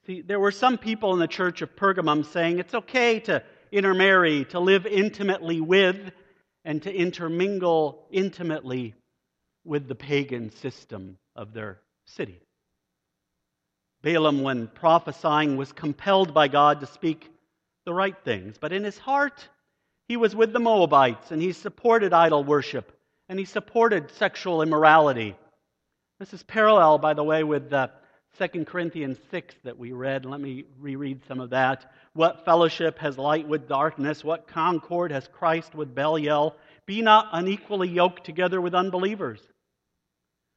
See, 0.06 0.22
there 0.22 0.40
were 0.40 0.52
some 0.52 0.78
people 0.78 1.12
in 1.12 1.18
the 1.18 1.26
church 1.26 1.60
of 1.60 1.74
Pergamum 1.74 2.24
saying 2.24 2.60
it's 2.60 2.74
okay 2.74 3.18
to 3.20 3.42
intermarry, 3.72 4.44
to 4.46 4.60
live 4.60 4.86
intimately 4.86 5.60
with, 5.60 6.12
and 6.64 6.82
to 6.82 6.94
intermingle 6.94 8.06
intimately 8.10 8.94
with 9.64 9.88
the 9.88 9.94
pagan 9.94 10.50
system 10.50 11.18
of 11.36 11.52
their 11.52 11.80
city. 12.06 12.40
Balaam, 14.02 14.42
when 14.42 14.68
prophesying, 14.68 15.56
was 15.56 15.72
compelled 15.72 16.32
by 16.32 16.48
God 16.48 16.80
to 16.80 16.86
speak 16.86 17.30
the 17.84 17.94
right 17.94 18.16
things, 18.24 18.56
but 18.58 18.72
in 18.72 18.84
his 18.84 18.98
heart, 18.98 19.48
he 20.08 20.16
was 20.16 20.34
with 20.34 20.52
the 20.52 20.60
Moabites 20.60 21.30
and 21.30 21.42
he 21.42 21.52
supported 21.52 22.12
idol 22.12 22.44
worship 22.44 22.92
and 23.28 23.38
he 23.38 23.44
supported 23.44 24.10
sexual 24.12 24.62
immorality. 24.62 25.36
This 26.18 26.32
is 26.32 26.42
parallel, 26.42 26.98
by 26.98 27.14
the 27.14 27.24
way, 27.24 27.44
with 27.44 27.70
the 27.70 27.90
2 28.36 28.64
Corinthians 28.64 29.18
6 29.30 29.54
that 29.64 29.78
we 29.78 29.92
read. 29.92 30.24
Let 30.24 30.40
me 30.40 30.64
reread 30.78 31.22
some 31.26 31.40
of 31.40 31.50
that. 31.50 31.90
What 32.12 32.44
fellowship 32.44 32.98
has 32.98 33.18
light 33.18 33.48
with 33.48 33.68
darkness? 33.68 34.22
What 34.22 34.46
concord 34.46 35.10
has 35.10 35.28
Christ 35.28 35.74
with 35.74 35.94
Belial? 35.94 36.54
Be 36.86 37.02
not 37.02 37.28
unequally 37.32 37.88
yoked 37.88 38.24
together 38.24 38.60
with 38.60 38.74
unbelievers. 38.74 39.40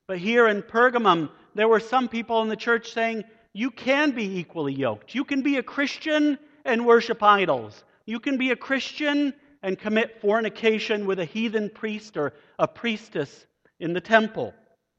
But 0.08 0.20
here 0.20 0.48
in 0.48 0.62
Pergamum, 0.62 1.30
there 1.56 1.68
were 1.68 1.80
some 1.80 2.08
people 2.08 2.42
in 2.42 2.50
the 2.50 2.56
church 2.56 2.92
saying, 2.92 3.24
you 3.54 3.72
can 3.72 4.12
be 4.12 4.40
equally 4.40 4.74
yoked. 4.74 5.16
You 5.16 5.24
can 5.24 5.42
be 5.42 5.58
a 5.58 5.63
Christian 5.63 6.38
and 6.63 6.86
worship 6.86 7.22
idols. 7.22 7.84
You 8.06 8.20
can 8.20 8.38
be 8.38 8.51
a 8.51 8.56
Christian 8.56 9.34
and 9.63 9.78
commit 9.78 10.22
fornication 10.22 11.06
with 11.06 11.20
a 11.20 11.25
heathen 11.25 11.70
priest 11.70 12.18
or 12.18 12.34
a 12.58 12.68
priestess 12.68 13.46
in 13.80 13.94
the 13.94 14.01
temple. 14.01 14.54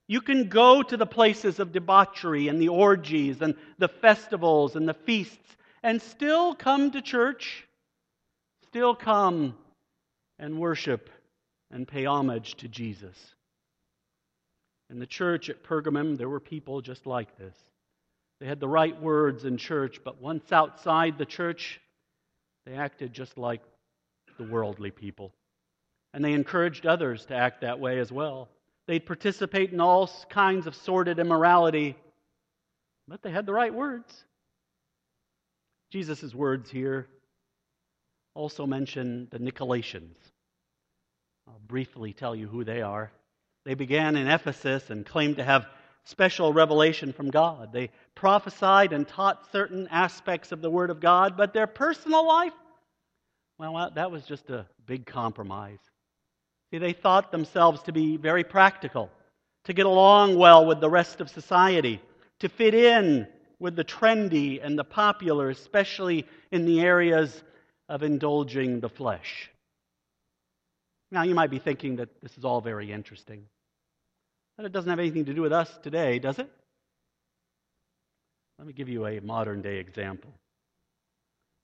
You 0.09 0.21
can 0.21 0.49
go 0.49 0.83
to 0.83 0.97
the 0.97 1.07
places 1.07 1.59
of 1.59 1.73
debauchery 1.73 2.49
and 2.49 2.61
the 2.61 2.69
orgies 2.69 3.41
and 3.41 3.55
the 3.79 3.89
festivals 3.89 4.77
and 4.77 4.89
the 4.89 4.95
feasts 4.95 5.57
and 5.83 6.01
still 6.01 6.55
come 6.55 6.91
to 6.91 7.01
church, 7.01 7.67
still 8.65 8.95
come 8.95 9.55
and 10.39 10.59
worship 10.59 11.11
and 11.71 11.89
pay 11.89 12.05
homage 12.05 12.57
to 12.57 12.69
Jesus. 12.69 13.17
In 14.91 14.99
the 14.99 15.07
church 15.07 15.49
at 15.49 15.63
Pergamum, 15.63 16.19
there 16.19 16.29
were 16.29 16.41
people 16.41 16.83
just 16.83 17.07
like 17.07 17.39
this. 17.39 17.57
They 18.41 18.47
had 18.47 18.61
the 18.61 18.69
right 18.69 19.01
words 19.01 19.45
in 19.45 19.57
church, 19.57 20.01
but 20.05 20.21
once 20.21 20.53
outside 20.53 21.17
the 21.17 21.25
church, 21.25 21.81
they 22.67 22.75
acted 22.75 23.13
just 23.13 23.39
like 23.39 23.63
the 24.37 24.45
worldly 24.45 24.91
people. 24.91 25.33
And 26.13 26.25
they 26.25 26.33
encouraged 26.33 26.87
others 26.87 27.25
to 27.27 27.35
act 27.35 27.63
that 27.63 27.81
way 27.81 27.99
as 28.01 28.13
well. 28.13 28.49
They'd 28.87 29.07
participate 29.07 29.73
in 29.73 29.81
all 29.81 30.11
kinds 30.29 30.67
of 30.67 30.75
sordid 30.75 31.19
immorality, 31.19 31.97
but 33.07 33.23
they 33.23 33.31
had 33.31 33.47
the 33.47 33.53
right 33.53 33.73
words. 33.73 34.25
Jesus' 35.91 36.35
words 36.35 36.71
here 36.71 37.07
also 38.35 38.67
mention 38.67 39.29
the 39.31 39.39
Nicolaitans. 39.39 40.17
I'll 41.47 41.61
briefly 41.67 42.13
tell 42.13 42.35
you 42.35 42.49
who 42.49 42.65
they 42.65 42.83
are. 42.83 43.13
They 43.65 43.75
began 43.75 44.17
in 44.17 44.27
Ephesus 44.27 44.91
and 44.91 45.07
claimed 45.07 45.37
to 45.37 45.45
have 45.45 45.67
special 46.05 46.53
revelation 46.53 47.13
from 47.13 47.31
God. 47.31 47.73
They 47.73 47.91
prophesied 48.15 48.93
and 48.93 49.07
taught 49.07 49.53
certain 49.53 49.87
aspects 49.91 50.51
of 50.51 50.61
the 50.61 50.71
Word 50.71 50.91
of 50.91 51.01
God, 51.01 51.37
but 51.37 51.53
their 51.53 51.67
personal 51.67 52.27
life, 52.27 52.55
well, 53.59 53.91
that 53.95 54.11
was 54.11 54.25
just 54.25 54.51
a 54.51 54.67
big 54.87 55.07
compromise. 55.07 55.79
See, 56.73 56.79
they 56.79 56.95
thought 56.95 57.31
themselves 57.31 57.83
to 57.83 57.93
be 57.93 58.17
very 58.17 58.45
practical, 58.45 59.11
to 59.65 59.75
get 59.75 59.85
along 59.85 60.39
well 60.39 60.65
with 60.65 60.81
the 60.81 60.89
rest 60.89 61.21
of 61.21 61.29
society, 61.29 62.01
to 62.41 62.49
fit 62.49 62.73
in 62.73 63.29
with 63.59 63.77
the 63.77 63.85
trendy 63.85 64.59
and 64.65 64.79
the 64.79 64.85
popular, 64.85 65.51
especially 65.51 66.27
in 66.51 66.65
the 66.65 66.81
areas 66.81 67.43
of 67.91 68.03
indulging 68.03 68.81
the 68.81 68.89
flesh. 68.89 69.51
Now, 71.11 71.25
you 71.25 71.35
might 71.35 71.51
be 71.51 71.59
thinking 71.59 71.97
that 71.97 72.09
this 72.23 72.39
is 72.39 72.45
all 72.47 72.63
very 72.63 72.91
interesting. 72.91 73.45
But 74.57 74.65
it 74.65 74.73
doesn't 74.73 74.89
have 74.89 74.99
anything 74.99 75.27
to 75.27 75.35
do 75.35 75.43
with 75.43 75.53
us 75.53 75.71
today, 75.83 76.19
does 76.21 76.39
it? 76.39 76.51
Let 78.59 78.67
me 78.67 78.73
give 78.73 78.89
you 78.89 79.07
a 79.07 79.21
modern 79.21 79.61
day 79.61 79.77
example. 79.77 80.33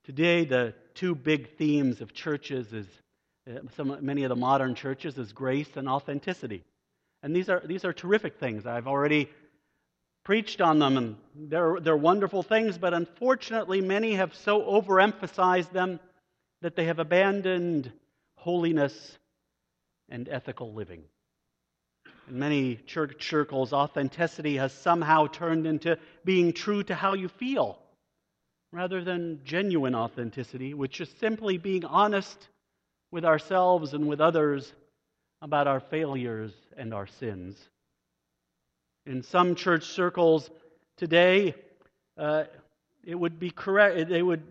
Today, 0.05 0.45
the 0.45 0.75
two 0.93 1.15
big 1.15 1.57
themes 1.57 2.03
of 2.03 2.12
churches 2.12 2.75
is 2.75 2.87
Uh, 3.49 3.61
some, 3.76 3.97
many 4.02 4.25
of 4.25 4.28
the 4.28 4.37
modern 4.37 4.75
churches 4.75 5.17
is 5.17 5.33
grace 5.33 5.76
and 5.76 5.88
authenticity. 5.88 6.64
And 7.23 7.35
these 7.35 7.49
are, 7.49 7.62
these 7.64 7.85
are 7.85 7.93
terrific 7.93 8.38
things. 8.38 8.67
I've 8.67 8.87
already 8.87 9.31
preached 10.25 10.61
on 10.61 10.78
them, 10.78 10.97
and 10.97 11.17
they're, 11.35 11.78
they're 11.81 11.97
wonderful 11.97 12.43
things, 12.43 12.76
but 12.76 12.93
unfortunately, 12.93 13.81
many 13.81 14.14
have 14.14 14.35
so 14.35 14.61
overemphasized 14.61 15.73
them 15.73 15.99
that 16.61 16.76
they 16.76 16.85
have 16.85 16.99
abandoned 16.99 17.90
holiness 18.37 19.17
and 20.09 20.28
ethical 20.28 20.75
living. 20.75 21.05
In 22.28 22.38
many 22.38 22.76
church 22.76 23.26
circles, 23.28 23.73
authenticity 23.73 24.57
has 24.57 24.73
somehow 24.73 25.26
turned 25.28 25.67
into 25.67 25.99
being 26.25 26.52
true 26.52 26.83
to 26.83 26.95
how 26.95 27.14
you 27.14 27.28
feel, 27.28 27.78
rather 28.73 29.02
than 29.02 29.40
genuine 29.45 29.95
authenticity, 29.95 30.75
which 30.75 31.00
is 31.00 31.09
simply 31.21 31.57
being 31.57 31.87
honest 31.87 32.49
with 33.11 33.25
ourselves 33.25 33.95
and 33.95 34.07
with 34.07 34.21
others 34.21 34.73
about 35.41 35.67
our 35.67 35.81
failures 35.81 36.53
and 36.77 36.93
our 36.93 37.07
sins. 37.07 37.57
In 39.07 39.23
some 39.23 39.55
church 39.55 39.85
circles 39.85 40.50
today, 40.97 41.55
uh, 42.19 42.45
it 43.05 43.15
would 43.15 43.38
be 43.38 43.50
correct. 43.50 44.09
They 44.09 44.23
would, 44.23 44.43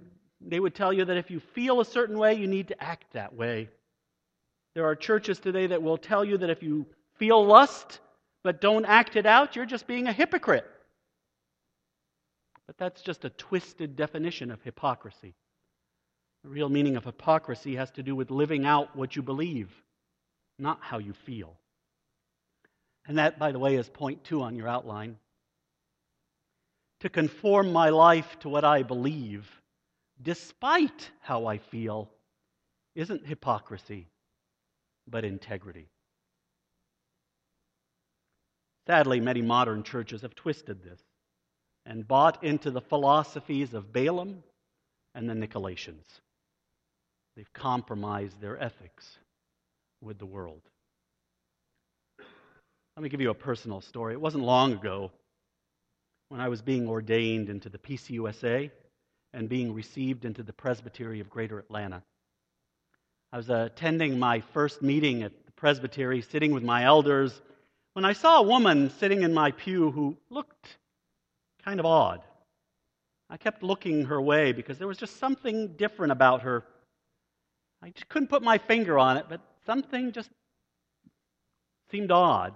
they 0.41 0.59
would 0.59 0.73
tell 0.73 0.91
you 0.91 1.05
that 1.05 1.17
if 1.17 1.29
you 1.29 1.39
feel 1.39 1.81
a 1.81 1.85
certain 1.85 2.17
way, 2.17 2.33
you 2.35 2.47
need 2.47 2.69
to 2.69 2.83
act 2.83 3.13
that 3.13 3.35
way. 3.35 3.69
There 4.73 4.85
are 4.85 4.95
churches 4.95 5.39
today 5.39 5.67
that 5.67 5.83
will 5.83 5.97
tell 5.97 6.23
you 6.23 6.37
that 6.37 6.49
if 6.49 6.63
you 6.63 6.85
feel 7.17 7.45
lust 7.45 7.99
but 8.43 8.61
don't 8.61 8.85
act 8.85 9.15
it 9.15 9.25
out, 9.25 9.55
you're 9.55 9.65
just 9.65 9.87
being 9.87 10.07
a 10.07 10.13
hypocrite. 10.13 10.65
But 12.65 12.77
that's 12.77 13.01
just 13.01 13.25
a 13.25 13.29
twisted 13.29 13.95
definition 13.95 14.51
of 14.51 14.61
hypocrisy. 14.61 15.33
The 16.47 16.53
real 16.53 16.69
meaning 16.69 16.95
of 16.95 17.03
hypocrisy 17.03 17.75
has 17.75 17.91
to 17.91 18.03
do 18.03 18.15
with 18.15 18.31
living 18.31 18.65
out 18.65 18.95
what 18.95 19.17
you 19.17 19.21
believe, 19.21 19.69
not 20.57 20.79
how 20.81 20.97
you 20.97 21.11
feel. 21.11 21.57
And 23.05 23.17
that, 23.17 23.37
by 23.37 23.51
the 23.51 23.59
way, 23.59 23.75
is 23.75 23.89
point 23.89 24.23
two 24.23 24.41
on 24.41 24.55
your 24.55 24.69
outline. 24.69 25.17
To 27.01 27.09
conform 27.09 27.73
my 27.73 27.89
life 27.89 28.39
to 28.39 28.49
what 28.49 28.63
I 28.63 28.83
believe, 28.83 29.45
despite 30.21 31.11
how 31.19 31.47
I 31.47 31.57
feel, 31.57 32.09
isn't 32.95 33.27
hypocrisy, 33.27 34.07
but 35.05 35.25
integrity. 35.25 35.89
Sadly, 38.87 39.19
many 39.19 39.41
modern 39.41 39.83
churches 39.83 40.21
have 40.21 40.33
twisted 40.33 40.81
this 40.81 41.01
and 41.85 42.07
bought 42.07 42.41
into 42.41 42.71
the 42.71 42.79
philosophies 42.79 43.73
of 43.73 43.91
Balaam 43.91 44.43
and 45.13 45.29
the 45.29 45.33
Nicolaitans. 45.33 46.05
They've 47.37 47.53
compromised 47.53 48.41
their 48.41 48.61
ethics 48.61 49.19
with 50.01 50.17
the 50.17 50.25
world. 50.25 50.61
Let 52.95 53.03
me 53.03 53.09
give 53.09 53.21
you 53.21 53.29
a 53.29 53.35
personal 53.35 53.79
story. 53.79 54.15
It 54.15 54.19
wasn't 54.19 54.43
long 54.43 54.73
ago 54.73 55.11
when 56.29 56.41
I 56.41 56.49
was 56.49 56.63
being 56.63 56.89
ordained 56.89 57.49
into 57.49 57.69
the 57.69 57.77
PCUSA 57.77 58.71
and 59.33 59.47
being 59.47 59.75
received 59.75 60.25
into 60.25 60.41
the 60.41 60.51
Presbytery 60.51 61.19
of 61.19 61.29
Greater 61.29 61.59
Atlanta. 61.59 62.01
I 63.31 63.37
was 63.37 63.51
attending 63.51 64.17
my 64.17 64.39
first 64.39 64.81
meeting 64.81 65.21
at 65.21 65.31
the 65.45 65.51
Presbytery, 65.51 66.21
sitting 66.21 66.53
with 66.53 66.63
my 66.63 66.85
elders, 66.85 67.39
when 67.93 68.03
I 68.03 68.13
saw 68.13 68.39
a 68.39 68.43
woman 68.43 68.89
sitting 68.97 69.21
in 69.21 69.31
my 69.31 69.51
pew 69.51 69.91
who 69.91 70.17
looked 70.31 70.77
kind 71.63 71.79
of 71.79 71.85
odd. 71.85 72.21
I 73.29 73.37
kept 73.37 73.61
looking 73.61 74.05
her 74.05 74.19
way 74.19 74.53
because 74.53 74.79
there 74.79 74.87
was 74.87 74.97
just 74.97 75.19
something 75.19 75.73
different 75.73 76.11
about 76.11 76.41
her. 76.41 76.63
I 77.81 77.89
just 77.89 78.09
couldn't 78.09 78.29
put 78.29 78.43
my 78.43 78.57
finger 78.57 78.97
on 78.97 79.17
it, 79.17 79.25
but 79.29 79.41
something 79.65 80.11
just 80.11 80.29
seemed 81.91 82.11
odd. 82.11 82.53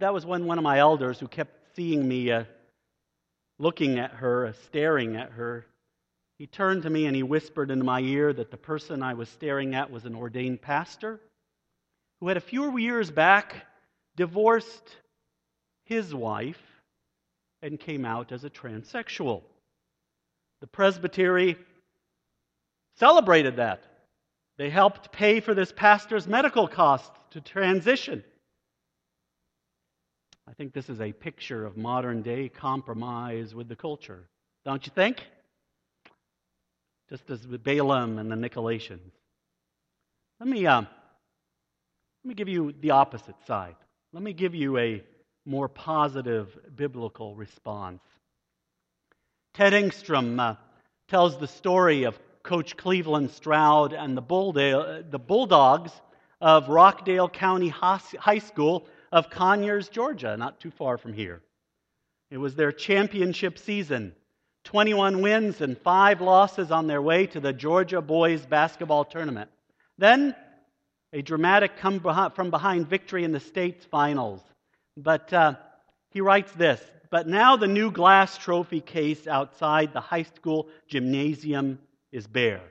That 0.00 0.12
was 0.12 0.26
when 0.26 0.46
one 0.46 0.58
of 0.58 0.64
my 0.64 0.78
elders, 0.78 1.18
who 1.18 1.28
kept 1.28 1.76
seeing 1.76 2.06
me 2.06 2.30
uh, 2.30 2.44
looking 3.58 3.98
at 3.98 4.10
her, 4.12 4.46
uh, 4.46 4.52
staring 4.64 5.16
at 5.16 5.30
her, 5.30 5.66
he 6.38 6.46
turned 6.46 6.82
to 6.82 6.90
me 6.90 7.06
and 7.06 7.14
he 7.14 7.22
whispered 7.22 7.70
into 7.70 7.84
my 7.84 8.00
ear 8.00 8.32
that 8.32 8.50
the 8.50 8.56
person 8.56 9.02
I 9.02 9.14
was 9.14 9.28
staring 9.28 9.74
at 9.74 9.90
was 9.90 10.04
an 10.04 10.14
ordained 10.14 10.60
pastor 10.60 11.20
who 12.20 12.28
had 12.28 12.36
a 12.36 12.40
few 12.40 12.76
years 12.78 13.10
back 13.10 13.66
divorced 14.16 14.96
his 15.84 16.14
wife 16.14 16.60
and 17.62 17.78
came 17.78 18.04
out 18.04 18.32
as 18.32 18.44
a 18.44 18.50
transsexual. 18.50 19.42
The 20.60 20.66
presbytery 20.66 21.56
celebrated 22.98 23.56
that. 23.56 23.82
They 24.58 24.70
helped 24.70 25.12
pay 25.12 25.40
for 25.40 25.54
this 25.54 25.72
pastor's 25.72 26.26
medical 26.26 26.68
costs 26.68 27.10
to 27.30 27.40
transition. 27.40 28.22
I 30.48 30.52
think 30.54 30.72
this 30.72 30.88
is 30.88 31.00
a 31.00 31.12
picture 31.12 31.64
of 31.64 31.76
modern 31.76 32.22
day 32.22 32.48
compromise 32.48 33.54
with 33.54 33.68
the 33.68 33.76
culture, 33.76 34.28
don't 34.64 34.84
you 34.84 34.92
think? 34.94 35.24
Just 37.08 37.30
as 37.30 37.46
with 37.46 37.62
Balaam 37.62 38.18
and 38.18 38.30
the 38.30 38.36
Nicolaitans. 38.36 39.12
Let 40.40 40.48
me, 40.48 40.66
uh, 40.66 40.80
let 40.80 40.88
me 42.24 42.34
give 42.34 42.48
you 42.48 42.74
the 42.80 42.90
opposite 42.90 43.36
side. 43.46 43.76
Let 44.12 44.22
me 44.22 44.32
give 44.32 44.54
you 44.54 44.76
a 44.78 45.02
more 45.46 45.68
positive 45.68 46.56
biblical 46.74 47.34
response. 47.34 48.02
Ted 49.54 49.72
Engstrom 49.72 50.38
uh, 50.40 50.56
tells 51.08 51.38
the 51.38 51.48
story 51.48 52.04
of 52.04 52.18
Coach 52.42 52.76
Cleveland 52.76 53.30
Stroud 53.30 53.92
and 53.92 54.16
the, 54.16 54.22
Bulldale, 54.22 55.04
the 55.08 55.18
Bulldogs 55.18 55.92
of 56.40 56.68
Rockdale 56.68 57.28
County 57.28 57.68
High 57.68 58.38
School 58.38 58.86
of 59.12 59.30
Conyers, 59.30 59.88
Georgia, 59.88 60.36
not 60.36 60.60
too 60.60 60.70
far 60.70 60.98
from 60.98 61.12
here. 61.12 61.42
It 62.30 62.38
was 62.38 62.54
their 62.54 62.72
championship 62.72 63.58
season 63.58 64.14
21 64.64 65.20
wins 65.20 65.60
and 65.60 65.76
five 65.76 66.20
losses 66.20 66.70
on 66.70 66.86
their 66.86 67.02
way 67.02 67.26
to 67.26 67.40
the 67.40 67.52
Georgia 67.52 68.00
boys 68.00 68.46
basketball 68.46 69.04
tournament. 69.04 69.50
Then, 69.98 70.34
a 71.12 71.20
dramatic 71.20 71.76
come 71.76 72.00
from 72.34 72.50
behind 72.50 72.88
victory 72.88 73.24
in 73.24 73.32
the 73.32 73.40
state's 73.40 73.84
finals. 73.84 74.40
But 74.96 75.32
uh, 75.32 75.54
he 76.10 76.20
writes 76.20 76.52
this 76.52 76.80
But 77.10 77.26
now 77.26 77.56
the 77.56 77.66
new 77.66 77.90
glass 77.90 78.38
trophy 78.38 78.80
case 78.80 79.26
outside 79.26 79.92
the 79.92 80.00
high 80.00 80.22
school 80.22 80.68
gymnasium 80.88 81.78
is 82.12 82.26
bare. 82.26 82.62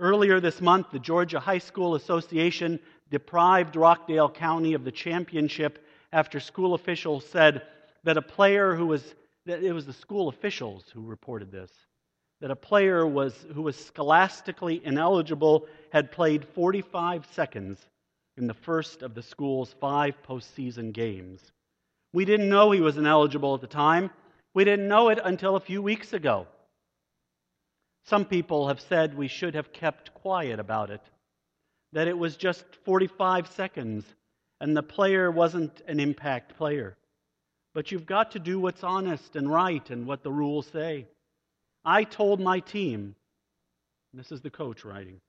Earlier 0.00 0.40
this 0.40 0.60
month, 0.60 0.90
the 0.90 0.98
Georgia 0.98 1.40
High 1.40 1.58
School 1.58 1.94
Association 1.94 2.80
deprived 3.10 3.76
Rockdale 3.76 4.30
County 4.30 4.74
of 4.74 4.84
the 4.84 4.92
championship 4.92 5.84
after 6.12 6.40
school 6.40 6.74
officials 6.74 7.26
said 7.26 7.62
that 8.04 8.16
a 8.16 8.22
player 8.22 8.74
who 8.74 8.86
was, 8.86 9.14
it 9.44 9.74
was 9.74 9.86
the 9.86 9.92
school 9.92 10.28
officials 10.28 10.84
who 10.94 11.02
reported 11.02 11.50
this, 11.50 11.70
that 12.40 12.50
a 12.50 12.56
player 12.56 13.06
was, 13.06 13.34
who 13.54 13.62
was 13.62 13.76
scholastically 13.76 14.80
ineligible 14.84 15.66
had 15.90 16.12
played 16.12 16.44
45 16.44 17.26
seconds 17.32 17.84
in 18.36 18.46
the 18.46 18.54
first 18.54 19.02
of 19.02 19.14
the 19.14 19.22
school's 19.22 19.74
five 19.80 20.14
postseason 20.22 20.92
games. 20.92 21.40
We 22.12 22.24
didn't 22.24 22.48
know 22.48 22.70
he 22.70 22.80
was 22.80 22.96
ineligible 22.96 23.54
at 23.54 23.60
the 23.60 23.66
time. 23.66 24.10
We 24.54 24.64
didn't 24.64 24.88
know 24.88 25.08
it 25.08 25.18
until 25.22 25.56
a 25.56 25.60
few 25.60 25.82
weeks 25.82 26.12
ago. 26.12 26.46
Some 28.08 28.24
people 28.24 28.68
have 28.68 28.80
said 28.80 29.12
we 29.12 29.28
should 29.28 29.54
have 29.54 29.70
kept 29.70 30.14
quiet 30.14 30.58
about 30.58 30.88
it, 30.88 31.02
that 31.92 32.08
it 32.08 32.16
was 32.16 32.38
just 32.38 32.64
45 32.86 33.48
seconds 33.48 34.06
and 34.62 34.74
the 34.74 34.82
player 34.82 35.30
wasn't 35.30 35.82
an 35.86 36.00
impact 36.00 36.56
player. 36.56 36.96
But 37.74 37.92
you've 37.92 38.06
got 38.06 38.30
to 38.30 38.38
do 38.38 38.58
what's 38.58 38.82
honest 38.82 39.36
and 39.36 39.52
right 39.52 39.88
and 39.90 40.06
what 40.06 40.22
the 40.22 40.32
rules 40.32 40.66
say. 40.68 41.06
I 41.84 42.04
told 42.04 42.40
my 42.40 42.60
team, 42.60 43.14
this 44.14 44.32
is 44.32 44.40
the 44.40 44.48
coach 44.48 44.86
writing, 44.86 45.20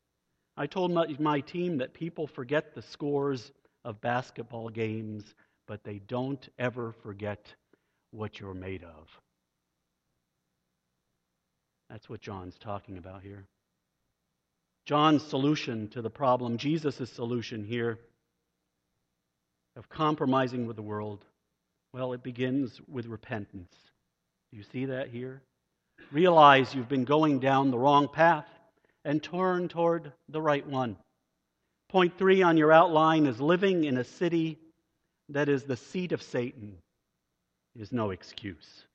I 0.55 0.65
told 0.65 0.91
my, 0.91 1.05
my 1.19 1.41
team 1.41 1.79
that 1.79 1.93
people 1.93 2.27
forget 2.27 2.73
the 2.73 2.81
scores 2.81 3.51
of 3.83 3.99
basketball 3.99 4.69
games, 4.69 5.35
but 5.67 5.83
they 5.83 5.99
don't 5.99 6.47
ever 6.57 6.93
forget 6.93 7.53
what 8.11 8.39
you're 8.39 8.53
made 8.53 8.85
of. 8.85 9.09
That's 11.89 12.09
what 12.09 12.21
John's 12.21 12.57
talking 12.57 12.97
about 12.97 13.23
here. 13.23 13.45
John's 14.85 15.23
solution 15.23 15.87
to 15.89 16.01
the 16.01 16.09
problem, 16.09 16.57
Jesus' 16.57 17.09
solution 17.11 17.63
here 17.63 17.99
of 19.75 19.89
compromising 19.89 20.65
with 20.65 20.75
the 20.75 20.81
world, 20.81 21.23
well, 21.93 22.13
it 22.13 22.23
begins 22.23 22.79
with 22.87 23.05
repentance. 23.05 23.73
You 24.51 24.63
see 24.63 24.85
that 24.85 25.09
here? 25.09 25.41
Realize 26.11 26.73
you've 26.73 26.89
been 26.89 27.05
going 27.05 27.39
down 27.39 27.71
the 27.71 27.77
wrong 27.77 28.07
path 28.07 28.47
and 29.05 29.21
turn 29.21 29.67
toward 29.67 30.11
the 30.27 30.41
right 30.41 30.65
one. 30.65 30.97
Point 31.89 32.17
three 32.17 32.41
on 32.41 32.57
your 32.57 32.71
outline 32.71 33.25
is 33.25 33.39
living 33.39 33.83
in 33.83 33.97
a 33.97 34.03
city 34.03 34.57
that 35.29 35.49
is 35.49 35.63
the 35.63 35.77
seat 35.77 36.11
of 36.11 36.21
Satan 36.21 36.77
is 37.75 37.91
no 37.91 38.11
excuse. 38.11 38.85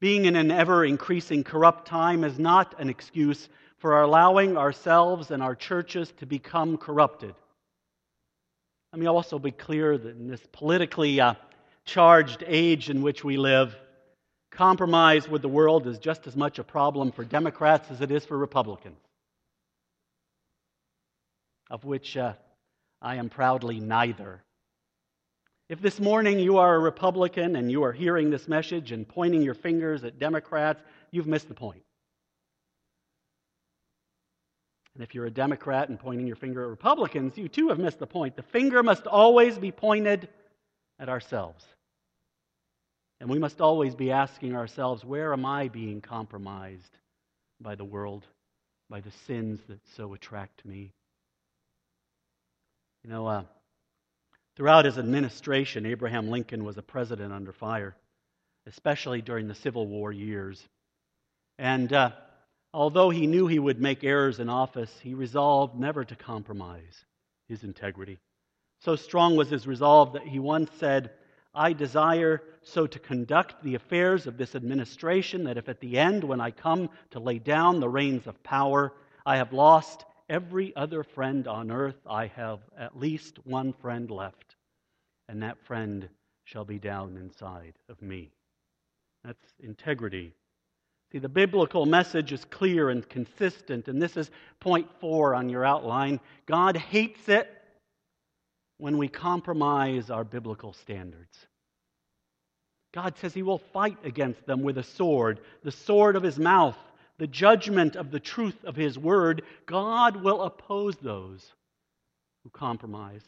Being 0.00 0.24
in 0.24 0.36
an 0.36 0.50
ever 0.50 0.84
increasing 0.84 1.44
corrupt 1.44 1.86
time 1.86 2.24
is 2.24 2.38
not 2.38 2.80
an 2.80 2.88
excuse 2.88 3.48
for 3.78 4.02
allowing 4.02 4.56
ourselves 4.56 5.30
and 5.30 5.42
our 5.42 5.54
churches 5.54 6.12
to 6.18 6.26
become 6.26 6.76
corrupted. 6.78 7.34
Let 8.92 9.00
me 9.00 9.06
also 9.06 9.38
be 9.38 9.50
clear 9.52 9.96
that 9.96 10.16
in 10.16 10.28
this 10.28 10.42
politically 10.52 11.20
uh, 11.20 11.34
charged 11.84 12.42
age 12.46 12.90
in 12.90 13.02
which 13.02 13.22
we 13.22 13.36
live, 13.36 13.76
Compromise 14.50 15.28
with 15.28 15.42
the 15.42 15.48
world 15.48 15.86
is 15.86 15.98
just 15.98 16.26
as 16.26 16.36
much 16.36 16.58
a 16.58 16.64
problem 16.64 17.12
for 17.12 17.24
Democrats 17.24 17.90
as 17.90 18.00
it 18.00 18.10
is 18.10 18.24
for 18.24 18.36
Republicans, 18.36 18.98
of 21.70 21.84
which 21.84 22.16
uh, 22.16 22.32
I 23.00 23.16
am 23.16 23.30
proudly 23.30 23.78
neither. 23.78 24.42
If 25.70 25.80
this 25.80 25.98
morning 25.98 26.38
you 26.38 26.58
are 26.58 26.74
a 26.74 26.78
Republican 26.78 27.56
and 27.56 27.70
you 27.70 27.84
are 27.84 27.92
hearing 27.92 28.28
this 28.28 28.46
message 28.48 28.92
and 28.92 29.08
pointing 29.08 29.40
your 29.40 29.54
fingers 29.54 30.04
at 30.04 30.18
Democrats, 30.18 30.82
you've 31.12 31.26
missed 31.26 31.48
the 31.48 31.54
point. 31.54 31.82
And 34.94 35.02
if 35.02 35.14
you're 35.14 35.24
a 35.24 35.30
Democrat 35.30 35.88
and 35.88 35.98
pointing 35.98 36.26
your 36.26 36.36
finger 36.36 36.64
at 36.64 36.68
Republicans, 36.68 37.38
you 37.38 37.48
too 37.48 37.68
have 37.68 37.78
missed 37.78 38.00
the 38.00 38.06
point. 38.06 38.36
The 38.36 38.42
finger 38.42 38.82
must 38.82 39.06
always 39.06 39.56
be 39.56 39.72
pointed 39.72 40.28
at 40.98 41.08
ourselves. 41.08 41.64
And 43.20 43.30
we 43.30 43.38
must 43.38 43.62
always 43.62 43.94
be 43.94 44.10
asking 44.10 44.56
ourselves, 44.56 45.04
where 45.04 45.32
am 45.32 45.46
I 45.46 45.68
being 45.68 46.02
compromised 46.02 46.98
by 47.60 47.76
the 47.76 47.84
world? 47.84 48.26
by 48.90 49.00
the 49.00 49.12
sins 49.26 49.60
that 49.68 49.78
so 49.96 50.12
attract 50.12 50.64
me. 50.66 50.92
You 53.04 53.10
know, 53.10 53.26
uh, 53.26 53.44
throughout 54.56 54.84
his 54.84 54.98
administration, 54.98 55.86
Abraham 55.86 56.28
Lincoln 56.28 56.64
was 56.64 56.78
a 56.78 56.82
president 56.82 57.32
under 57.32 57.52
fire, 57.52 57.96
especially 58.66 59.22
during 59.22 59.48
the 59.48 59.54
Civil 59.54 59.86
War 59.86 60.12
years. 60.12 60.62
And 61.58 61.92
uh, 61.92 62.12
although 62.72 63.10
he 63.10 63.26
knew 63.26 63.46
he 63.46 63.58
would 63.58 63.80
make 63.80 64.04
errors 64.04 64.40
in 64.40 64.48
office, 64.48 64.92
he 65.02 65.14
resolved 65.14 65.78
never 65.78 66.04
to 66.04 66.16
compromise 66.16 67.04
his 67.48 67.64
integrity. 67.64 68.18
So 68.80 68.96
strong 68.96 69.36
was 69.36 69.50
his 69.50 69.66
resolve 69.66 70.14
that 70.14 70.26
he 70.26 70.38
once 70.38 70.70
said, 70.78 71.10
I 71.54 71.72
desire 71.72 72.42
so 72.62 72.86
to 72.86 72.98
conduct 72.98 73.62
the 73.62 73.74
affairs 73.74 74.26
of 74.26 74.36
this 74.36 74.54
administration 74.54 75.44
that 75.44 75.58
if 75.58 75.68
at 75.68 75.80
the 75.80 75.98
end, 75.98 76.22
when 76.22 76.40
I 76.40 76.50
come 76.50 76.90
to 77.10 77.18
lay 77.18 77.38
down 77.38 77.80
the 77.80 77.88
reins 77.88 78.26
of 78.26 78.42
power, 78.42 78.92
I 79.26 79.36
have 79.36 79.52
lost 79.52 80.04
every 80.30 80.74
other 80.76 81.02
friend 81.02 81.46
on 81.48 81.70
earth, 81.70 81.98
I 82.08 82.28
have 82.28 82.60
at 82.78 82.98
least 82.98 83.38
one 83.44 83.74
friend 83.74 84.10
left, 84.10 84.54
and 85.28 85.42
that 85.42 85.58
friend 85.66 86.08
shall 86.44 86.64
be 86.64 86.78
down 86.78 87.16
inside 87.16 87.74
of 87.88 88.00
me. 88.00 88.30
That's 89.24 89.44
integrity. 89.58 90.32
See, 91.12 91.18
the 91.18 91.28
biblical 91.28 91.84
message 91.84 92.32
is 92.32 92.44
clear 92.44 92.88
and 92.88 93.06
consistent, 93.06 93.88
and 93.88 94.00
this 94.00 94.16
is 94.16 94.30
point 94.60 94.88
four 95.00 95.34
on 95.34 95.48
your 95.48 95.64
outline. 95.64 96.20
God 96.46 96.76
hates 96.76 97.28
it 97.28 97.50
when 98.78 98.96
we 98.96 99.08
compromise 99.08 100.10
our 100.10 100.24
biblical 100.24 100.72
standards. 100.72 101.36
God 102.92 103.18
says 103.18 103.34
He 103.34 103.42
will 103.42 103.58
fight 103.58 103.98
against 104.04 104.46
them 104.46 104.62
with 104.62 104.78
a 104.78 104.82
sword, 104.84 105.40
the 105.64 105.72
sword 105.72 106.14
of 106.14 106.22
His 106.22 106.38
mouth, 106.38 106.78
the 107.20 107.26
judgment 107.26 107.96
of 107.96 108.10
the 108.10 108.18
truth 108.18 108.64
of 108.64 108.74
His 108.74 108.98
word. 108.98 109.42
God 109.66 110.16
will 110.16 110.42
oppose 110.42 110.96
those 110.96 111.52
who 112.42 112.50
compromise. 112.50 113.22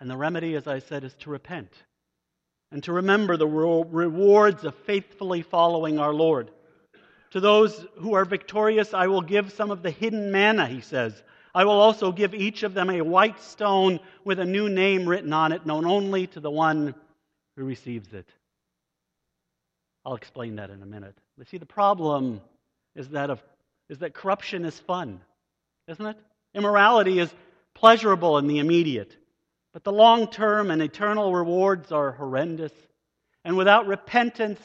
And 0.00 0.10
the 0.10 0.16
remedy, 0.16 0.56
as 0.56 0.66
I 0.66 0.80
said, 0.80 1.04
is 1.04 1.14
to 1.20 1.30
repent 1.30 1.72
and 2.72 2.82
to 2.82 2.92
remember 2.92 3.36
the 3.36 3.46
rewards 3.46 4.64
of 4.64 4.74
faithfully 4.74 5.42
following 5.42 6.00
our 6.00 6.12
Lord. 6.12 6.50
To 7.30 7.38
those 7.38 7.86
who 7.98 8.14
are 8.14 8.24
victorious, 8.24 8.92
I 8.92 9.06
will 9.06 9.22
give 9.22 9.52
some 9.52 9.70
of 9.70 9.84
the 9.84 9.92
hidden 9.92 10.32
manna, 10.32 10.66
he 10.66 10.80
says, 10.80 11.22
I 11.54 11.64
will 11.64 11.78
also 11.78 12.10
give 12.10 12.34
each 12.34 12.64
of 12.64 12.74
them 12.74 12.90
a 12.90 13.02
white 13.02 13.40
stone 13.40 14.00
with 14.24 14.40
a 14.40 14.44
new 14.44 14.68
name 14.68 15.08
written 15.08 15.32
on 15.32 15.52
it, 15.52 15.64
known 15.64 15.86
only 15.86 16.26
to 16.28 16.40
the 16.40 16.50
one 16.50 16.94
who 17.56 17.64
receives 17.64 18.12
it. 18.12 18.28
I'll 20.04 20.14
explain 20.14 20.56
that 20.56 20.70
in 20.70 20.82
a 20.82 20.86
minute. 20.86 21.16
But 21.38 21.48
see, 21.48 21.58
the 21.58 21.66
problem 21.66 22.40
is 22.94 23.08
that, 23.10 23.30
of, 23.30 23.42
is 23.88 23.98
that 23.98 24.14
corruption 24.14 24.64
is 24.64 24.78
fun, 24.80 25.20
isn't 25.88 26.04
it? 26.04 26.16
Immorality 26.54 27.18
is 27.18 27.32
pleasurable 27.74 28.38
in 28.38 28.46
the 28.46 28.58
immediate, 28.58 29.16
but 29.72 29.84
the 29.84 29.92
long 29.92 30.26
term 30.28 30.70
and 30.70 30.82
eternal 30.82 31.34
rewards 31.34 31.92
are 31.92 32.12
horrendous. 32.12 32.72
And 33.44 33.56
without 33.56 33.86
repentance, 33.86 34.60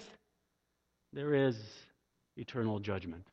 there 1.14 1.34
is 1.34 1.56
eternal 2.36 2.80
judgment. 2.80 3.26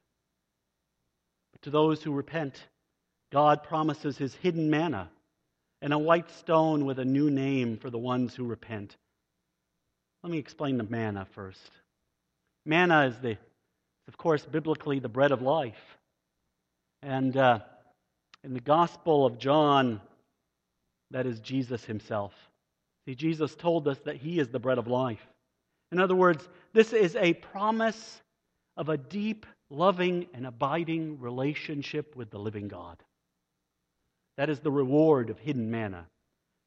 But 1.53 1.63
to 1.63 1.71
those 1.71 2.03
who 2.03 2.13
repent, 2.13 2.63
God 3.33 3.63
promises 3.63 4.17
his 4.17 4.35
hidden 4.35 4.71
manna 4.71 5.11
and 5.83 5.93
a 5.93 5.99
white 5.99 6.31
stone 6.31 6.85
with 6.85 6.99
a 6.99 7.05
new 7.05 7.31
name 7.31 7.77
for 7.77 7.91
the 7.91 7.99
ones 7.99 8.35
who 8.35 8.45
repent. 8.45 8.97
Let 10.23 10.31
me 10.31 10.39
explain 10.39 10.79
the 10.79 10.85
manna 10.85 11.27
first. 11.35 11.71
Manna 12.67 13.07
is 13.07 13.19
the, 13.19 13.37
of 14.09 14.17
course, 14.17 14.45
biblically 14.45 14.99
the 14.99 15.09
bread 15.09 15.33
of 15.33 15.43
life. 15.43 15.99
And 17.03 17.37
uh, 17.37 17.61
in 18.43 18.55
the 18.55 18.61
Gospel 18.61 19.27
of 19.27 19.39
John, 19.39 20.01
that 21.11 21.27
is 21.27 21.41
Jesus 21.41 21.85
himself. 21.85 22.33
See, 23.07 23.15
Jesus 23.15 23.55
told 23.55 23.87
us 23.87 23.99
that 24.05 24.17
he 24.17 24.39
is 24.39 24.49
the 24.49 24.59
bread 24.59 24.79
of 24.79 24.87
life. 24.87 25.27
In 25.93 26.01
other 26.01 26.15
words, 26.15 26.49
this 26.73 26.93
is 26.93 27.15
a 27.17 27.35
promise 27.35 28.23
of 28.77 28.89
a 28.89 28.97
deep, 28.97 29.47
loving, 29.71 30.27
and 30.33 30.47
abiding 30.47 31.21
relationship 31.21 32.17
with 32.17 32.31
the 32.31 32.39
living 32.39 32.69
God. 32.69 32.97
That 34.37 34.51
is 34.51 34.61
the 34.61 34.73
reward 34.73 35.31
of 35.31 35.39
hidden 35.39 35.71
manna 35.71 36.07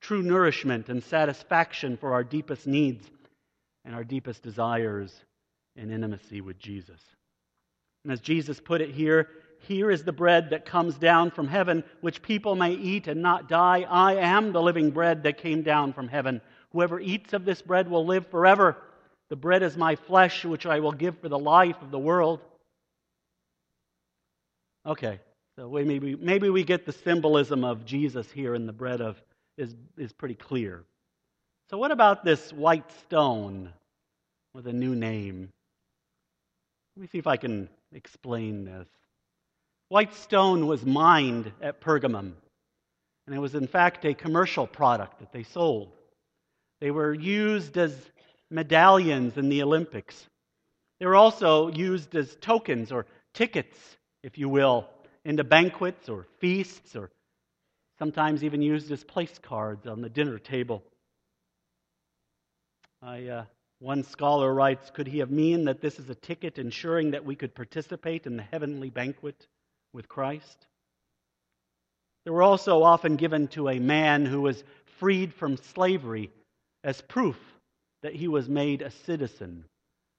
true 0.01 0.21
nourishment 0.21 0.89
and 0.89 1.03
satisfaction 1.03 1.97
for 1.97 2.13
our 2.13 2.23
deepest 2.23 2.67
needs 2.67 3.05
and 3.85 3.95
our 3.95 4.03
deepest 4.03 4.43
desires 4.43 5.13
in 5.77 5.91
intimacy 5.91 6.41
with 6.41 6.59
Jesus. 6.59 7.01
And 8.03 8.11
as 8.11 8.19
Jesus 8.19 8.59
put 8.59 8.81
it 8.81 8.89
here, 8.89 9.29
here 9.59 9.91
is 9.91 10.03
the 10.03 10.11
bread 10.11 10.49
that 10.51 10.65
comes 10.65 10.97
down 10.97 11.31
from 11.31 11.47
heaven, 11.47 11.83
which 12.01 12.21
people 12.21 12.55
may 12.55 12.73
eat 12.73 13.07
and 13.07 13.21
not 13.21 13.49
die. 13.49 13.85
I 13.89 14.15
am 14.15 14.51
the 14.51 14.61
living 14.61 14.91
bread 14.91 15.23
that 15.23 15.37
came 15.37 15.61
down 15.61 15.93
from 15.93 16.07
heaven. 16.07 16.41
Whoever 16.71 16.99
eats 16.99 17.33
of 17.33 17.45
this 17.45 17.61
bread 17.61 17.89
will 17.89 18.05
live 18.05 18.27
forever. 18.27 18.77
The 19.29 19.35
bread 19.35 19.63
is 19.63 19.75
my 19.75 19.95
flesh, 19.95 20.45
which 20.45 20.65
I 20.65 20.79
will 20.79 20.91
give 20.91 21.19
for 21.19 21.29
the 21.29 21.39
life 21.39 21.81
of 21.81 21.91
the 21.91 21.99
world. 21.99 22.39
Okay, 24.85 25.19
so 25.57 25.69
maybe, 25.69 26.15
maybe 26.15 26.49
we 26.49 26.63
get 26.63 26.85
the 26.85 26.93
symbolism 26.93 27.63
of 27.63 27.85
Jesus 27.85 28.31
here 28.31 28.55
in 28.55 28.67
the 28.67 28.73
bread 28.73 29.01
of 29.01 29.21
is, 29.57 29.75
is 29.97 30.13
pretty 30.13 30.35
clear. 30.35 30.83
So 31.69 31.77
what 31.77 31.91
about 31.91 32.23
this 32.23 32.53
white 32.53 32.89
stone 33.01 33.73
with 34.53 34.67
a 34.67 34.73
new 34.73 34.95
name? 34.95 35.49
Let 36.97 37.01
me 37.01 37.07
see 37.11 37.19
if 37.19 37.27
I 37.27 37.37
can 37.37 37.69
explain 37.93 38.65
this. 38.65 38.89
White 39.89 40.15
stone 40.15 40.65
was 40.65 40.83
mined 40.83 41.51
at 41.61 41.79
Pergamum, 41.79 42.33
and 43.27 43.35
it 43.35 43.37
was 43.37 43.53
in 43.53 43.67
fact 43.67 44.03
a 44.03 44.15
commercial 44.15 44.65
product 44.65 45.19
that 45.19 45.31
they 45.31 45.43
sold. 45.43 45.91
They 46.81 46.89
were 46.89 47.13
used 47.13 47.77
as 47.77 47.93
medallions 48.49 49.37
in 49.37 49.49
the 49.49 49.61
Olympics. 49.61 50.25
They 50.99 51.05
were 51.05 51.15
also 51.15 51.71
used 51.71 52.15
as 52.15 52.35
tokens 52.41 52.91
or 52.91 53.05
tickets, 53.31 53.77
if 54.23 54.39
you 54.39 54.49
will, 54.49 54.89
into 55.23 55.43
banquets 55.43 56.09
or 56.09 56.25
feasts 56.39 56.95
or 56.95 57.11
sometimes 57.99 58.43
even 58.43 58.63
used 58.63 58.91
as 58.91 59.03
place 59.03 59.37
cards 59.37 59.85
on 59.85 60.01
the 60.01 60.09
dinner 60.09 60.39
table. 60.39 60.81
I, 63.03 63.27
uh, 63.27 63.45
one 63.79 64.03
scholar 64.03 64.53
writes 64.53 64.89
Could 64.89 65.07
he 65.07 65.19
have 65.19 65.31
mean 65.31 65.65
that 65.65 65.81
this 65.81 65.99
is 65.99 66.09
a 66.09 66.15
ticket 66.15 66.57
ensuring 66.57 67.11
that 67.11 67.25
we 67.25 67.35
could 67.35 67.53
participate 67.53 68.25
in 68.25 68.37
the 68.37 68.43
heavenly 68.43 68.89
banquet 68.89 69.47
with 69.93 70.09
Christ? 70.09 70.65
They 72.25 72.31
were 72.31 72.43
also 72.43 72.83
often 72.83 73.15
given 73.15 73.47
to 73.49 73.69
a 73.69 73.79
man 73.79 74.25
who 74.25 74.41
was 74.41 74.63
freed 74.99 75.33
from 75.33 75.57
slavery 75.57 76.31
as 76.83 77.01
proof 77.01 77.37
that 78.01 78.15
he 78.15 78.27
was 78.27 78.49
made 78.49 78.81
a 78.81 78.91
citizen 78.91 79.63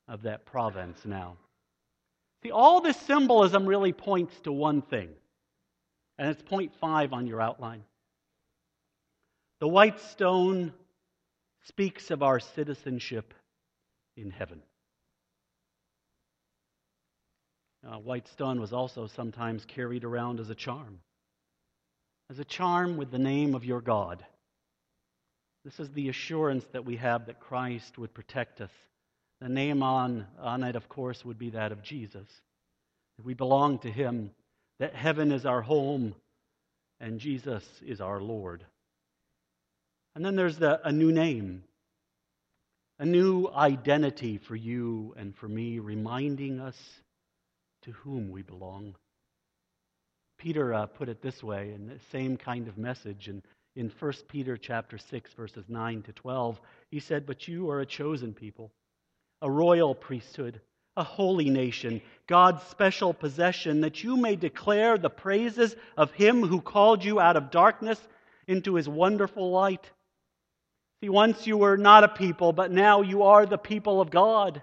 of 0.07 0.23
that 0.23 0.47
province 0.47 1.05
now. 1.05 1.37
See, 2.43 2.51
all 2.51 2.81
this 2.81 2.97
symbolism 2.97 3.67
really 3.67 3.93
points 3.93 4.39
to 4.41 4.53
one 4.53 4.83
thing, 4.83 5.11
and 6.17 6.31
it's 6.31 6.43
point 6.43 6.73
five 6.81 7.13
on 7.13 7.27
your 7.27 7.41
outline. 7.41 7.83
The 9.61 9.69
white 9.69 10.01
stone 10.01 10.73
speaks 11.65 12.11
of 12.13 12.23
our 12.23 12.39
citizenship 12.39 13.35
in 14.19 14.31
heaven. 14.31 14.63
White 18.03 18.29
stone 18.29 18.61
was 18.61 18.73
also 18.73 19.07
sometimes 19.07 19.65
carried 19.65 20.05
around 20.05 20.41
as 20.41 20.51
a 20.51 20.55
charm, 20.55 21.01
as 22.31 22.39
a 22.39 22.45
charm 22.45 22.97
with 22.97 23.11
the 23.11 23.19
name 23.19 23.55
of 23.55 23.65
your 23.65 23.81
God. 23.81 24.25
This 25.65 25.81
is 25.81 25.91
the 25.93 26.09
assurance 26.09 26.65
that 26.73 26.85
we 26.85 26.97
have 26.97 27.27
that 27.27 27.41
Christ 27.41 27.97
would 27.97 28.13
protect 28.13 28.61
us 28.61 28.71
the 29.41 29.49
name 29.49 29.83
on, 29.83 30.27
on 30.41 30.65
it, 30.65 30.75
of 30.75 30.89
course, 30.89 31.25
would 31.25 31.39
be 31.39 31.51
that 31.51 31.71
of 31.71 31.83
Jesus. 31.83 32.27
That 33.17 33.25
we 33.25 33.35
belong 33.35 33.79
to 33.81 33.91
Him, 33.91 34.33
that 34.81 34.95
heaven 34.95 35.33
is 35.33 35.47
our 35.47 35.63
home, 35.63 36.15
and 37.01 37.21
Jesus 37.21 37.65
is 37.87 38.01
our 38.01 38.21
Lord. 38.21 38.65
And 40.15 40.25
then 40.25 40.35
there's 40.35 40.59
the, 40.59 40.81
a 40.87 40.91
new 40.91 41.13
name, 41.13 41.63
a 42.99 43.07
new 43.07 43.49
identity 43.49 44.39
for 44.39 44.57
you 44.57 45.15
and 45.17 45.35
for 45.37 45.49
me, 45.49 45.79
reminding 45.79 46.61
us 46.61 46.77
to 47.83 47.93
whom 47.93 48.31
we 48.31 48.43
belong. 48.43 48.95
Peter 50.39 50.75
uh, 50.75 50.87
put 50.87 51.09
it 51.09 51.23
this 51.23 51.43
way 51.43 51.73
in 51.73 51.87
the 51.87 51.99
same 52.11 52.37
kind 52.37 52.69
of 52.69 52.79
message 52.79 53.29
in, 53.29 53.43
in 53.77 53.93
1 53.99 54.13
Peter 54.29 54.57
chapter 54.57 54.99
6 54.99 55.33
verses 55.35 55.65
9 55.69 56.03
to 56.03 56.13
12. 56.13 56.61
He 56.91 57.01
said, 57.01 57.27
"But 57.27 57.49
you 57.49 57.71
are 57.71 57.81
a 57.81 57.87
chosen 57.87 58.35
people, 58.35 58.71
a 59.43 59.51
royal 59.51 59.95
priesthood, 59.95 60.61
a 60.97 61.05
holy 61.05 61.51
nation, 61.51 62.03
God's 62.27 62.63
special 62.65 63.15
possession, 63.15 63.83
that 63.83 64.03
you 64.03 64.17
may 64.17 64.35
declare 64.35 64.99
the 64.99 65.11
praises 65.11 65.77
of 65.97 66.11
him 66.13 66.43
who 66.43 66.61
called 66.61 67.05
you 67.05 67.21
out 67.21 67.37
of 67.37 67.53
darkness 67.53 68.01
into 68.49 68.75
his 68.75 68.89
wonderful 68.89 69.51
light. 69.51 69.89
See, 71.01 71.09
once 71.09 71.47
you 71.47 71.57
were 71.57 71.77
not 71.77 72.03
a 72.03 72.09
people, 72.09 72.53
but 72.53 72.73
now 72.73 73.03
you 73.03 73.23
are 73.23 73.47
the 73.47 73.59
people 73.59 74.01
of 74.01 74.11
God. 74.11 74.63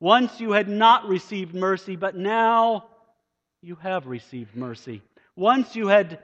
Once 0.00 0.40
you 0.40 0.50
had 0.52 0.68
not 0.68 1.06
received 1.06 1.54
mercy, 1.54 1.94
but 1.94 2.16
now 2.16 2.86
you 3.62 3.76
have 3.76 4.06
received 4.06 4.56
mercy. 4.56 5.02
Once 5.36 5.76
you 5.76 5.86
had, 5.86 6.18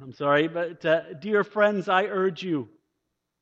I'm 0.00 0.12
sorry, 0.12 0.46
but 0.46 0.84
uh, 0.84 1.14
dear 1.14 1.42
friends, 1.42 1.88
I 1.88 2.04
urge 2.04 2.44
you, 2.44 2.68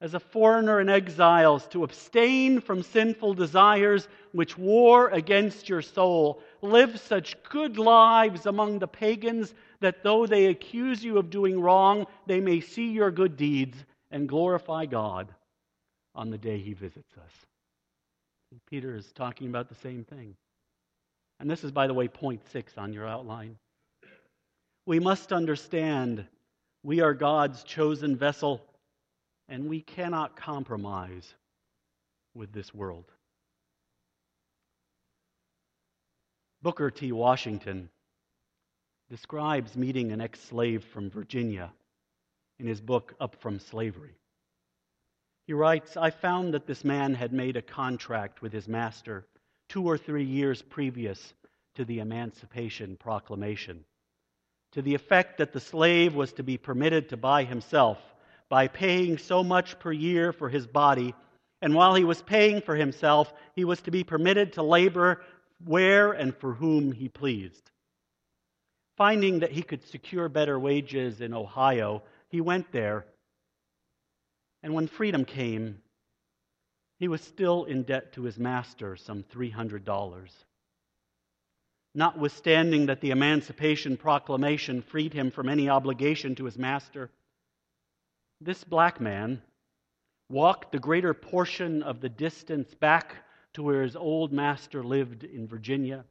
as 0.01 0.15
a 0.15 0.21
foreigner 0.21 0.79
and 0.79 0.89
exiles, 0.89 1.67
to 1.69 1.85
abstain 1.85 2.63
from 2.63 2.83
sinful 2.83 3.35
desires 3.35 4.09
which 4.33 4.57
war 4.57 5.09
against 5.09 5.69
your 5.69 5.83
soul. 5.83 6.43
Live 6.63 6.99
such 7.01 7.37
good 7.51 7.77
lives 7.77 8.47
among 8.47 8.79
the 8.79 8.89
pagans 8.89 9.53
that 9.81 10.03
though 10.03 10.27
they 10.27 10.47
accuse 10.47 11.05
you 11.05 11.19
of 11.19 11.29
doing 11.29 11.61
wrong, 11.61 12.07
they 12.27 12.41
may 12.41 12.61
see 12.61 12.93
your 12.93 13.11
good 13.11 13.37
deeds 13.37 13.77
and 14.11 14.29
glorify 14.29 14.87
God 14.87 15.35
on 16.15 16.31
the 16.31 16.39
day 16.39 16.59
he 16.59 16.73
visits 16.73 17.13
us. 17.17 17.33
Peter 18.71 18.95
is 18.95 19.13
talking 19.13 19.49
about 19.49 19.69
the 19.69 19.75
same 19.75 20.05
thing. 20.05 20.35
And 21.41 21.51
this 21.51 21.65
is, 21.65 21.71
by 21.71 21.87
the 21.87 21.95
way, 21.95 22.09
point 22.09 22.41
six 22.51 22.79
on 22.79 22.93
your 22.93 23.07
outline. 23.07 23.57
We 24.87 25.01
must 25.01 25.33
understand 25.33 26.25
we 26.83 27.01
are 27.01 27.13
God's 27.13 27.65
chosen 27.65 28.17
vessel, 28.17 28.63
and 29.49 29.69
we 29.69 29.81
cannot 29.81 30.37
compromise 30.37 31.35
with 32.35 32.53
this 32.53 32.73
world. 32.73 33.05
Booker 36.63 36.91
T. 36.91 37.13
Washington 37.13 37.91
describes 39.11 39.77
meeting 39.77 40.13
an 40.13 40.21
ex 40.21 40.41
slave 40.41 40.85
from 40.85 41.11
Virginia 41.11 41.73
in 42.59 42.67
his 42.67 42.81
book 42.81 43.15
Up 43.21 43.37
from 43.37 43.59
Slavery. 43.59 44.17
He 45.47 45.53
writes 45.53 45.97
I 45.97 46.11
found 46.11 46.55
that 46.55 46.67
this 46.67 46.85
man 46.85 47.15
had 47.15 47.33
made 47.33 47.57
a 47.57 47.63
contract 47.63 48.43
with 48.43 48.53
his 48.53 48.67
master 48.67 49.27
two 49.69 49.85
or 49.85 49.99
three 49.99 50.25
years 50.25 50.63
previous 50.63 51.35
to 51.75 51.85
the 51.85 52.01
Emancipation 52.01 52.97
Proclamation, 52.97 53.85
to 54.73 54.83
the 54.83 54.95
effect 54.95 55.39
that 55.39 55.53
the 55.53 55.61
slave 55.61 56.15
was 56.15 56.33
to 56.35 56.43
be 56.43 56.57
permitted 56.57 57.09
to 57.09 57.17
buy 57.17 57.45
himself 57.45 57.99
by 58.49 58.69
paying 58.69 59.19
so 59.19 59.43
much 59.43 59.79
per 59.79 59.93
year 59.93 60.33
for 60.33 60.49
his 60.49 60.67
body, 60.67 61.15
and 61.63 61.75
while 61.75 61.95
he 61.95 62.05
was 62.05 62.23
paying 62.23 62.61
for 62.61 62.77
himself, 62.77 63.33
he 63.55 63.65
was 63.65 63.81
to 63.83 63.91
be 63.91 64.05
permitted 64.05 64.53
to 64.53 64.63
labor 64.63 65.23
where 65.65 66.13
and 66.13 66.37
for 66.37 66.55
whom 66.55 66.93
he 66.93 67.09
pleased. 67.09 67.71
Finding 68.97 69.41
that 69.41 69.53
he 69.53 69.63
could 69.63 69.87
secure 69.87 70.29
better 70.29 70.59
wages 70.59 71.21
in 71.21 71.35
Ohio, 71.35 72.03
he 72.37 72.43
went 72.43 72.71
there. 72.71 73.07
And 74.63 74.75
when 74.75 74.89
freedom 74.89 75.25
came, 75.25 75.79
he 76.99 77.09
was 77.09 77.23
still 77.23 77.65
in 77.65 77.85
debt 77.85 78.13
to 78.13 78.25
his 78.25 78.39
master, 78.39 78.95
some 78.95 79.23
$300. 79.23 80.29
Notwithstanding 81.95 82.87
that 82.87 83.01
the 83.01 83.11
Emancipation 83.11 83.97
Proclamation 83.97 84.83
freed 84.83 85.15
him 85.15 85.31
from 85.31 85.49
any 85.49 85.71
obligation 85.71 86.35
to 86.35 86.45
his 86.45 86.59
master, 86.59 87.11
this 88.43 88.63
black 88.65 89.01
man 89.01 89.41
walked 90.29 90.73
the 90.73 90.79
greater 90.79 91.15
portion 91.15 91.83
of 91.83 92.03
the 92.03 92.11
distance 92.11 92.75
back 92.75 93.17
to 93.55 93.63
where 93.63 93.83
his 93.83 93.97
old 93.97 94.31
master 94.31 94.85
lived 94.85 95.25
in 95.25 95.49
Virginia 95.49 96.05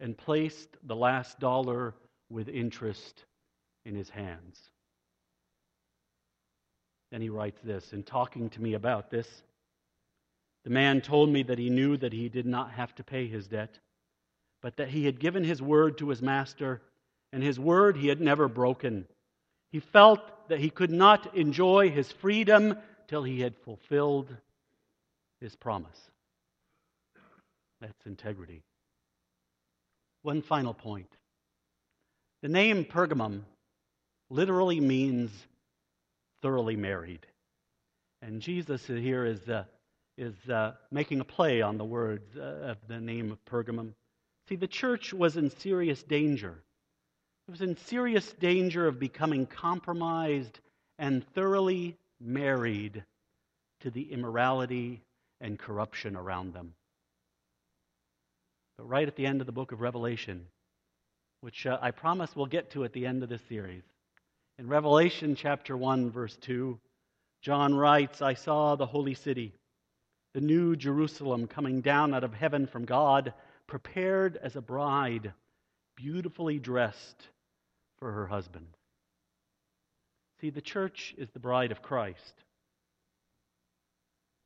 and 0.00 0.16
placed 0.16 0.70
the 0.84 0.96
last 0.96 1.38
dollar 1.38 1.94
with 2.30 2.48
interest 2.48 3.26
in 3.84 3.94
his 3.94 4.08
hands. 4.08 4.70
Then 7.10 7.20
he 7.20 7.28
writes 7.28 7.60
this 7.62 7.92
In 7.92 8.02
talking 8.02 8.50
to 8.50 8.62
me 8.62 8.74
about 8.74 9.10
this, 9.10 9.42
the 10.64 10.70
man 10.70 11.00
told 11.00 11.30
me 11.30 11.42
that 11.44 11.58
he 11.58 11.70
knew 11.70 11.96
that 11.96 12.12
he 12.12 12.28
did 12.28 12.46
not 12.46 12.72
have 12.72 12.94
to 12.96 13.04
pay 13.04 13.26
his 13.26 13.46
debt, 13.46 13.78
but 14.60 14.76
that 14.76 14.88
he 14.88 15.06
had 15.06 15.20
given 15.20 15.44
his 15.44 15.62
word 15.62 15.98
to 15.98 16.08
his 16.08 16.20
master, 16.20 16.82
and 17.32 17.42
his 17.42 17.58
word 17.58 17.96
he 17.96 18.08
had 18.08 18.20
never 18.20 18.48
broken. 18.48 19.06
He 19.70 19.80
felt 19.80 20.20
that 20.48 20.60
he 20.60 20.70
could 20.70 20.90
not 20.90 21.34
enjoy 21.36 21.90
his 21.90 22.10
freedom 22.10 22.76
till 23.06 23.22
he 23.22 23.40
had 23.40 23.56
fulfilled 23.56 24.34
his 25.40 25.54
promise. 25.54 26.10
That's 27.80 28.06
integrity. 28.06 28.62
One 30.22 30.42
final 30.42 30.74
point. 30.74 31.10
The 32.42 32.48
name 32.48 32.84
Pergamum 32.84 33.44
literally 34.30 34.80
means 34.80 35.30
thoroughly 36.42 36.76
married. 36.76 37.26
And 38.22 38.40
Jesus 38.40 38.86
here 38.86 39.24
is, 39.24 39.48
uh, 39.48 39.64
is 40.16 40.34
uh, 40.50 40.72
making 40.90 41.20
a 41.20 41.24
play 41.24 41.62
on 41.62 41.78
the 41.78 41.84
words 41.84 42.36
uh, 42.36 42.70
of 42.70 42.78
the 42.88 43.00
name 43.00 43.30
of 43.30 43.44
Pergamum. 43.44 43.94
See, 44.48 44.56
the 44.56 44.66
church 44.66 45.12
was 45.12 45.36
in 45.36 45.50
serious 45.50 46.02
danger. 46.02 46.62
It 47.46 47.50
was 47.50 47.60
in 47.60 47.76
serious 47.76 48.32
danger 48.34 48.86
of 48.86 48.98
becoming 48.98 49.46
compromised 49.46 50.60
and 50.98 51.26
thoroughly 51.34 51.96
married 52.20 53.04
to 53.80 53.90
the 53.90 54.12
immorality 54.12 55.02
and 55.40 55.58
corruption 55.58 56.16
around 56.16 56.52
them. 56.52 56.74
But 58.76 58.88
right 58.88 59.06
at 59.06 59.16
the 59.16 59.26
end 59.26 59.40
of 59.40 59.46
the 59.46 59.52
book 59.52 59.72
of 59.72 59.80
Revelation, 59.80 60.46
which 61.40 61.66
uh, 61.66 61.78
I 61.80 61.92
promise 61.92 62.34
we'll 62.34 62.46
get 62.46 62.70
to 62.72 62.84
at 62.84 62.92
the 62.92 63.06
end 63.06 63.22
of 63.22 63.28
this 63.28 63.42
series, 63.48 63.82
in 64.58 64.66
Revelation 64.66 65.36
chapter 65.36 65.76
1, 65.76 66.10
verse 66.10 66.36
2, 66.38 66.78
John 67.42 67.74
writes, 67.74 68.20
I 68.20 68.34
saw 68.34 68.74
the 68.74 68.86
holy 68.86 69.14
city, 69.14 69.54
the 70.34 70.40
new 70.40 70.74
Jerusalem, 70.74 71.46
coming 71.46 71.80
down 71.80 72.12
out 72.12 72.24
of 72.24 72.34
heaven 72.34 72.66
from 72.66 72.84
God, 72.84 73.32
prepared 73.68 74.36
as 74.36 74.56
a 74.56 74.60
bride, 74.60 75.32
beautifully 75.96 76.58
dressed 76.58 77.28
for 78.00 78.10
her 78.10 78.26
husband. 78.26 78.66
See, 80.40 80.50
the 80.50 80.60
church 80.60 81.14
is 81.16 81.30
the 81.30 81.38
bride 81.38 81.70
of 81.70 81.82
Christ. 81.82 82.34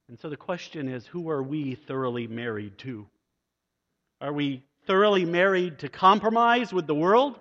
And 0.09 0.19
so 0.21 0.29
the 0.29 0.37
question 0.37 0.89
is 0.89 1.07
who 1.07 1.31
are 1.31 1.43
we 1.43 1.75
thoroughly 1.75 2.27
married 2.27 2.77
to? 2.79 3.07
Are 4.21 4.33
we 4.33 4.63
thoroughly 4.87 5.25
married 5.25 5.79
to 5.79 5.89
compromise 5.89 6.71
with 6.71 6.87
the 6.87 6.95
world, 6.95 7.41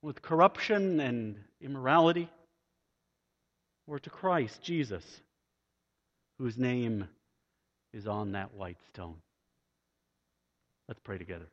with 0.00 0.22
corruption 0.22 1.00
and 1.00 1.36
immorality, 1.64 2.28
or 3.86 3.98
to 3.98 4.10
Christ 4.10 4.62
Jesus, 4.62 5.04
whose 6.38 6.58
name 6.58 7.08
is 7.92 8.06
on 8.06 8.32
that 8.32 8.52
white 8.54 8.78
stone. 8.92 9.16
Let's 10.88 11.00
pray 11.02 11.16
together. 11.16 11.46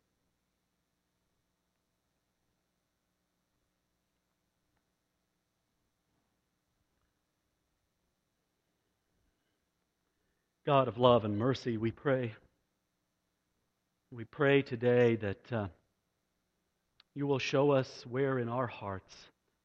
God 10.65 10.87
of 10.87 10.97
love 10.97 11.25
and 11.25 11.39
mercy, 11.39 11.77
we 11.77 11.91
pray. 11.91 12.35
We 14.11 14.25
pray 14.25 14.61
today 14.61 15.15
that 15.15 15.51
uh, 15.51 15.67
you 17.15 17.25
will 17.25 17.39
show 17.39 17.71
us 17.71 18.05
where 18.09 18.37
in 18.37 18.47
our 18.47 18.67
hearts 18.67 19.15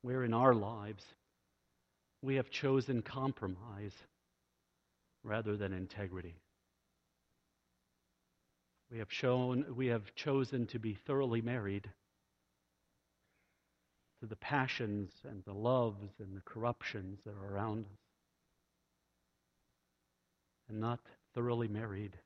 where 0.07 0.23
in 0.23 0.33
our 0.33 0.55
lives 0.55 1.03
we 2.23 2.37
have 2.37 2.49
chosen 2.49 3.03
compromise 3.03 3.91
rather 5.25 5.57
than 5.57 5.73
integrity. 5.73 6.37
We 8.89 8.99
have 8.99 9.11
shown 9.11 9.75
we 9.75 9.89
have 9.89 10.15
chosen 10.15 10.69
to 10.69 10.79
be 10.79 10.97
thoroughly 11.09 11.43
married 11.43 11.91
to 14.21 14.27
the 14.29 14.37
passions 14.37 15.11
and 15.29 15.43
the 15.45 15.53
loves 15.53 16.13
and 16.21 16.37
the 16.37 16.43
corruptions 16.43 17.19
that 17.27 17.35
are 17.35 17.55
around 17.57 17.87
us. 17.87 17.99
And 20.69 20.79
not 20.79 21.01
thoroughly 21.35 21.67
married 21.67 22.17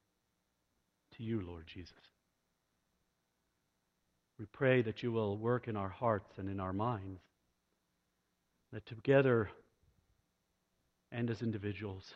to 1.17 1.23
you, 1.23 1.41
Lord 1.41 1.67
Jesus. 1.67 1.95
We 4.39 4.45
pray 4.45 4.83
that 4.83 5.03
you 5.03 5.13
will 5.13 5.39
work 5.39 5.67
in 5.67 5.79
our 5.79 5.89
hearts 5.89 6.37
and 6.37 6.51
in 6.51 6.61
our 6.61 6.75
minds 6.75 7.23
that 8.73 8.87
together 8.87 9.51
and 11.13 11.31
as 11.31 11.43
individuals, 11.43 12.15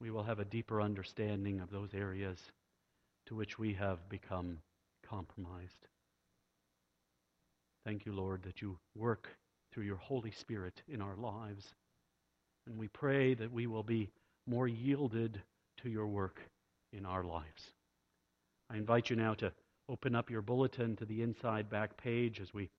we 0.00 0.10
will 0.10 0.22
have 0.22 0.38
a 0.38 0.44
deeper 0.44 0.80
understanding 0.80 1.60
of 1.60 1.70
those 1.70 1.92
areas 1.92 2.38
to 3.26 3.34
which 3.34 3.58
we 3.58 3.74
have 3.74 4.08
become 4.08 4.58
compromised. 5.06 5.86
Thank 7.84 8.06
you, 8.06 8.12
Lord, 8.12 8.42
that 8.42 8.62
you 8.62 8.78
work 8.94 9.28
through 9.72 9.84
your 9.84 9.96
Holy 9.96 10.30
Spirit 10.30 10.82
in 10.88 11.02
our 11.02 11.16
lives. 11.16 11.74
And 12.66 12.78
we 12.78 12.88
pray 12.88 13.34
that 13.34 13.52
we 13.52 13.66
will 13.66 13.82
be 13.82 14.10
more 14.46 14.68
yielded 14.68 15.40
to 15.82 15.90
your 15.90 16.06
work 16.06 16.40
in 16.92 17.04
our 17.04 17.24
lives. 17.24 17.72
I 18.70 18.76
invite 18.76 19.10
you 19.10 19.16
now 19.16 19.34
to 19.34 19.52
open 19.88 20.14
up 20.14 20.30
your 20.30 20.42
bulletin 20.42 20.96
to 20.96 21.04
the 21.04 21.22
inside 21.22 21.70
back 21.70 21.96
page 21.96 22.40
as 22.40 22.52
we 22.52 22.68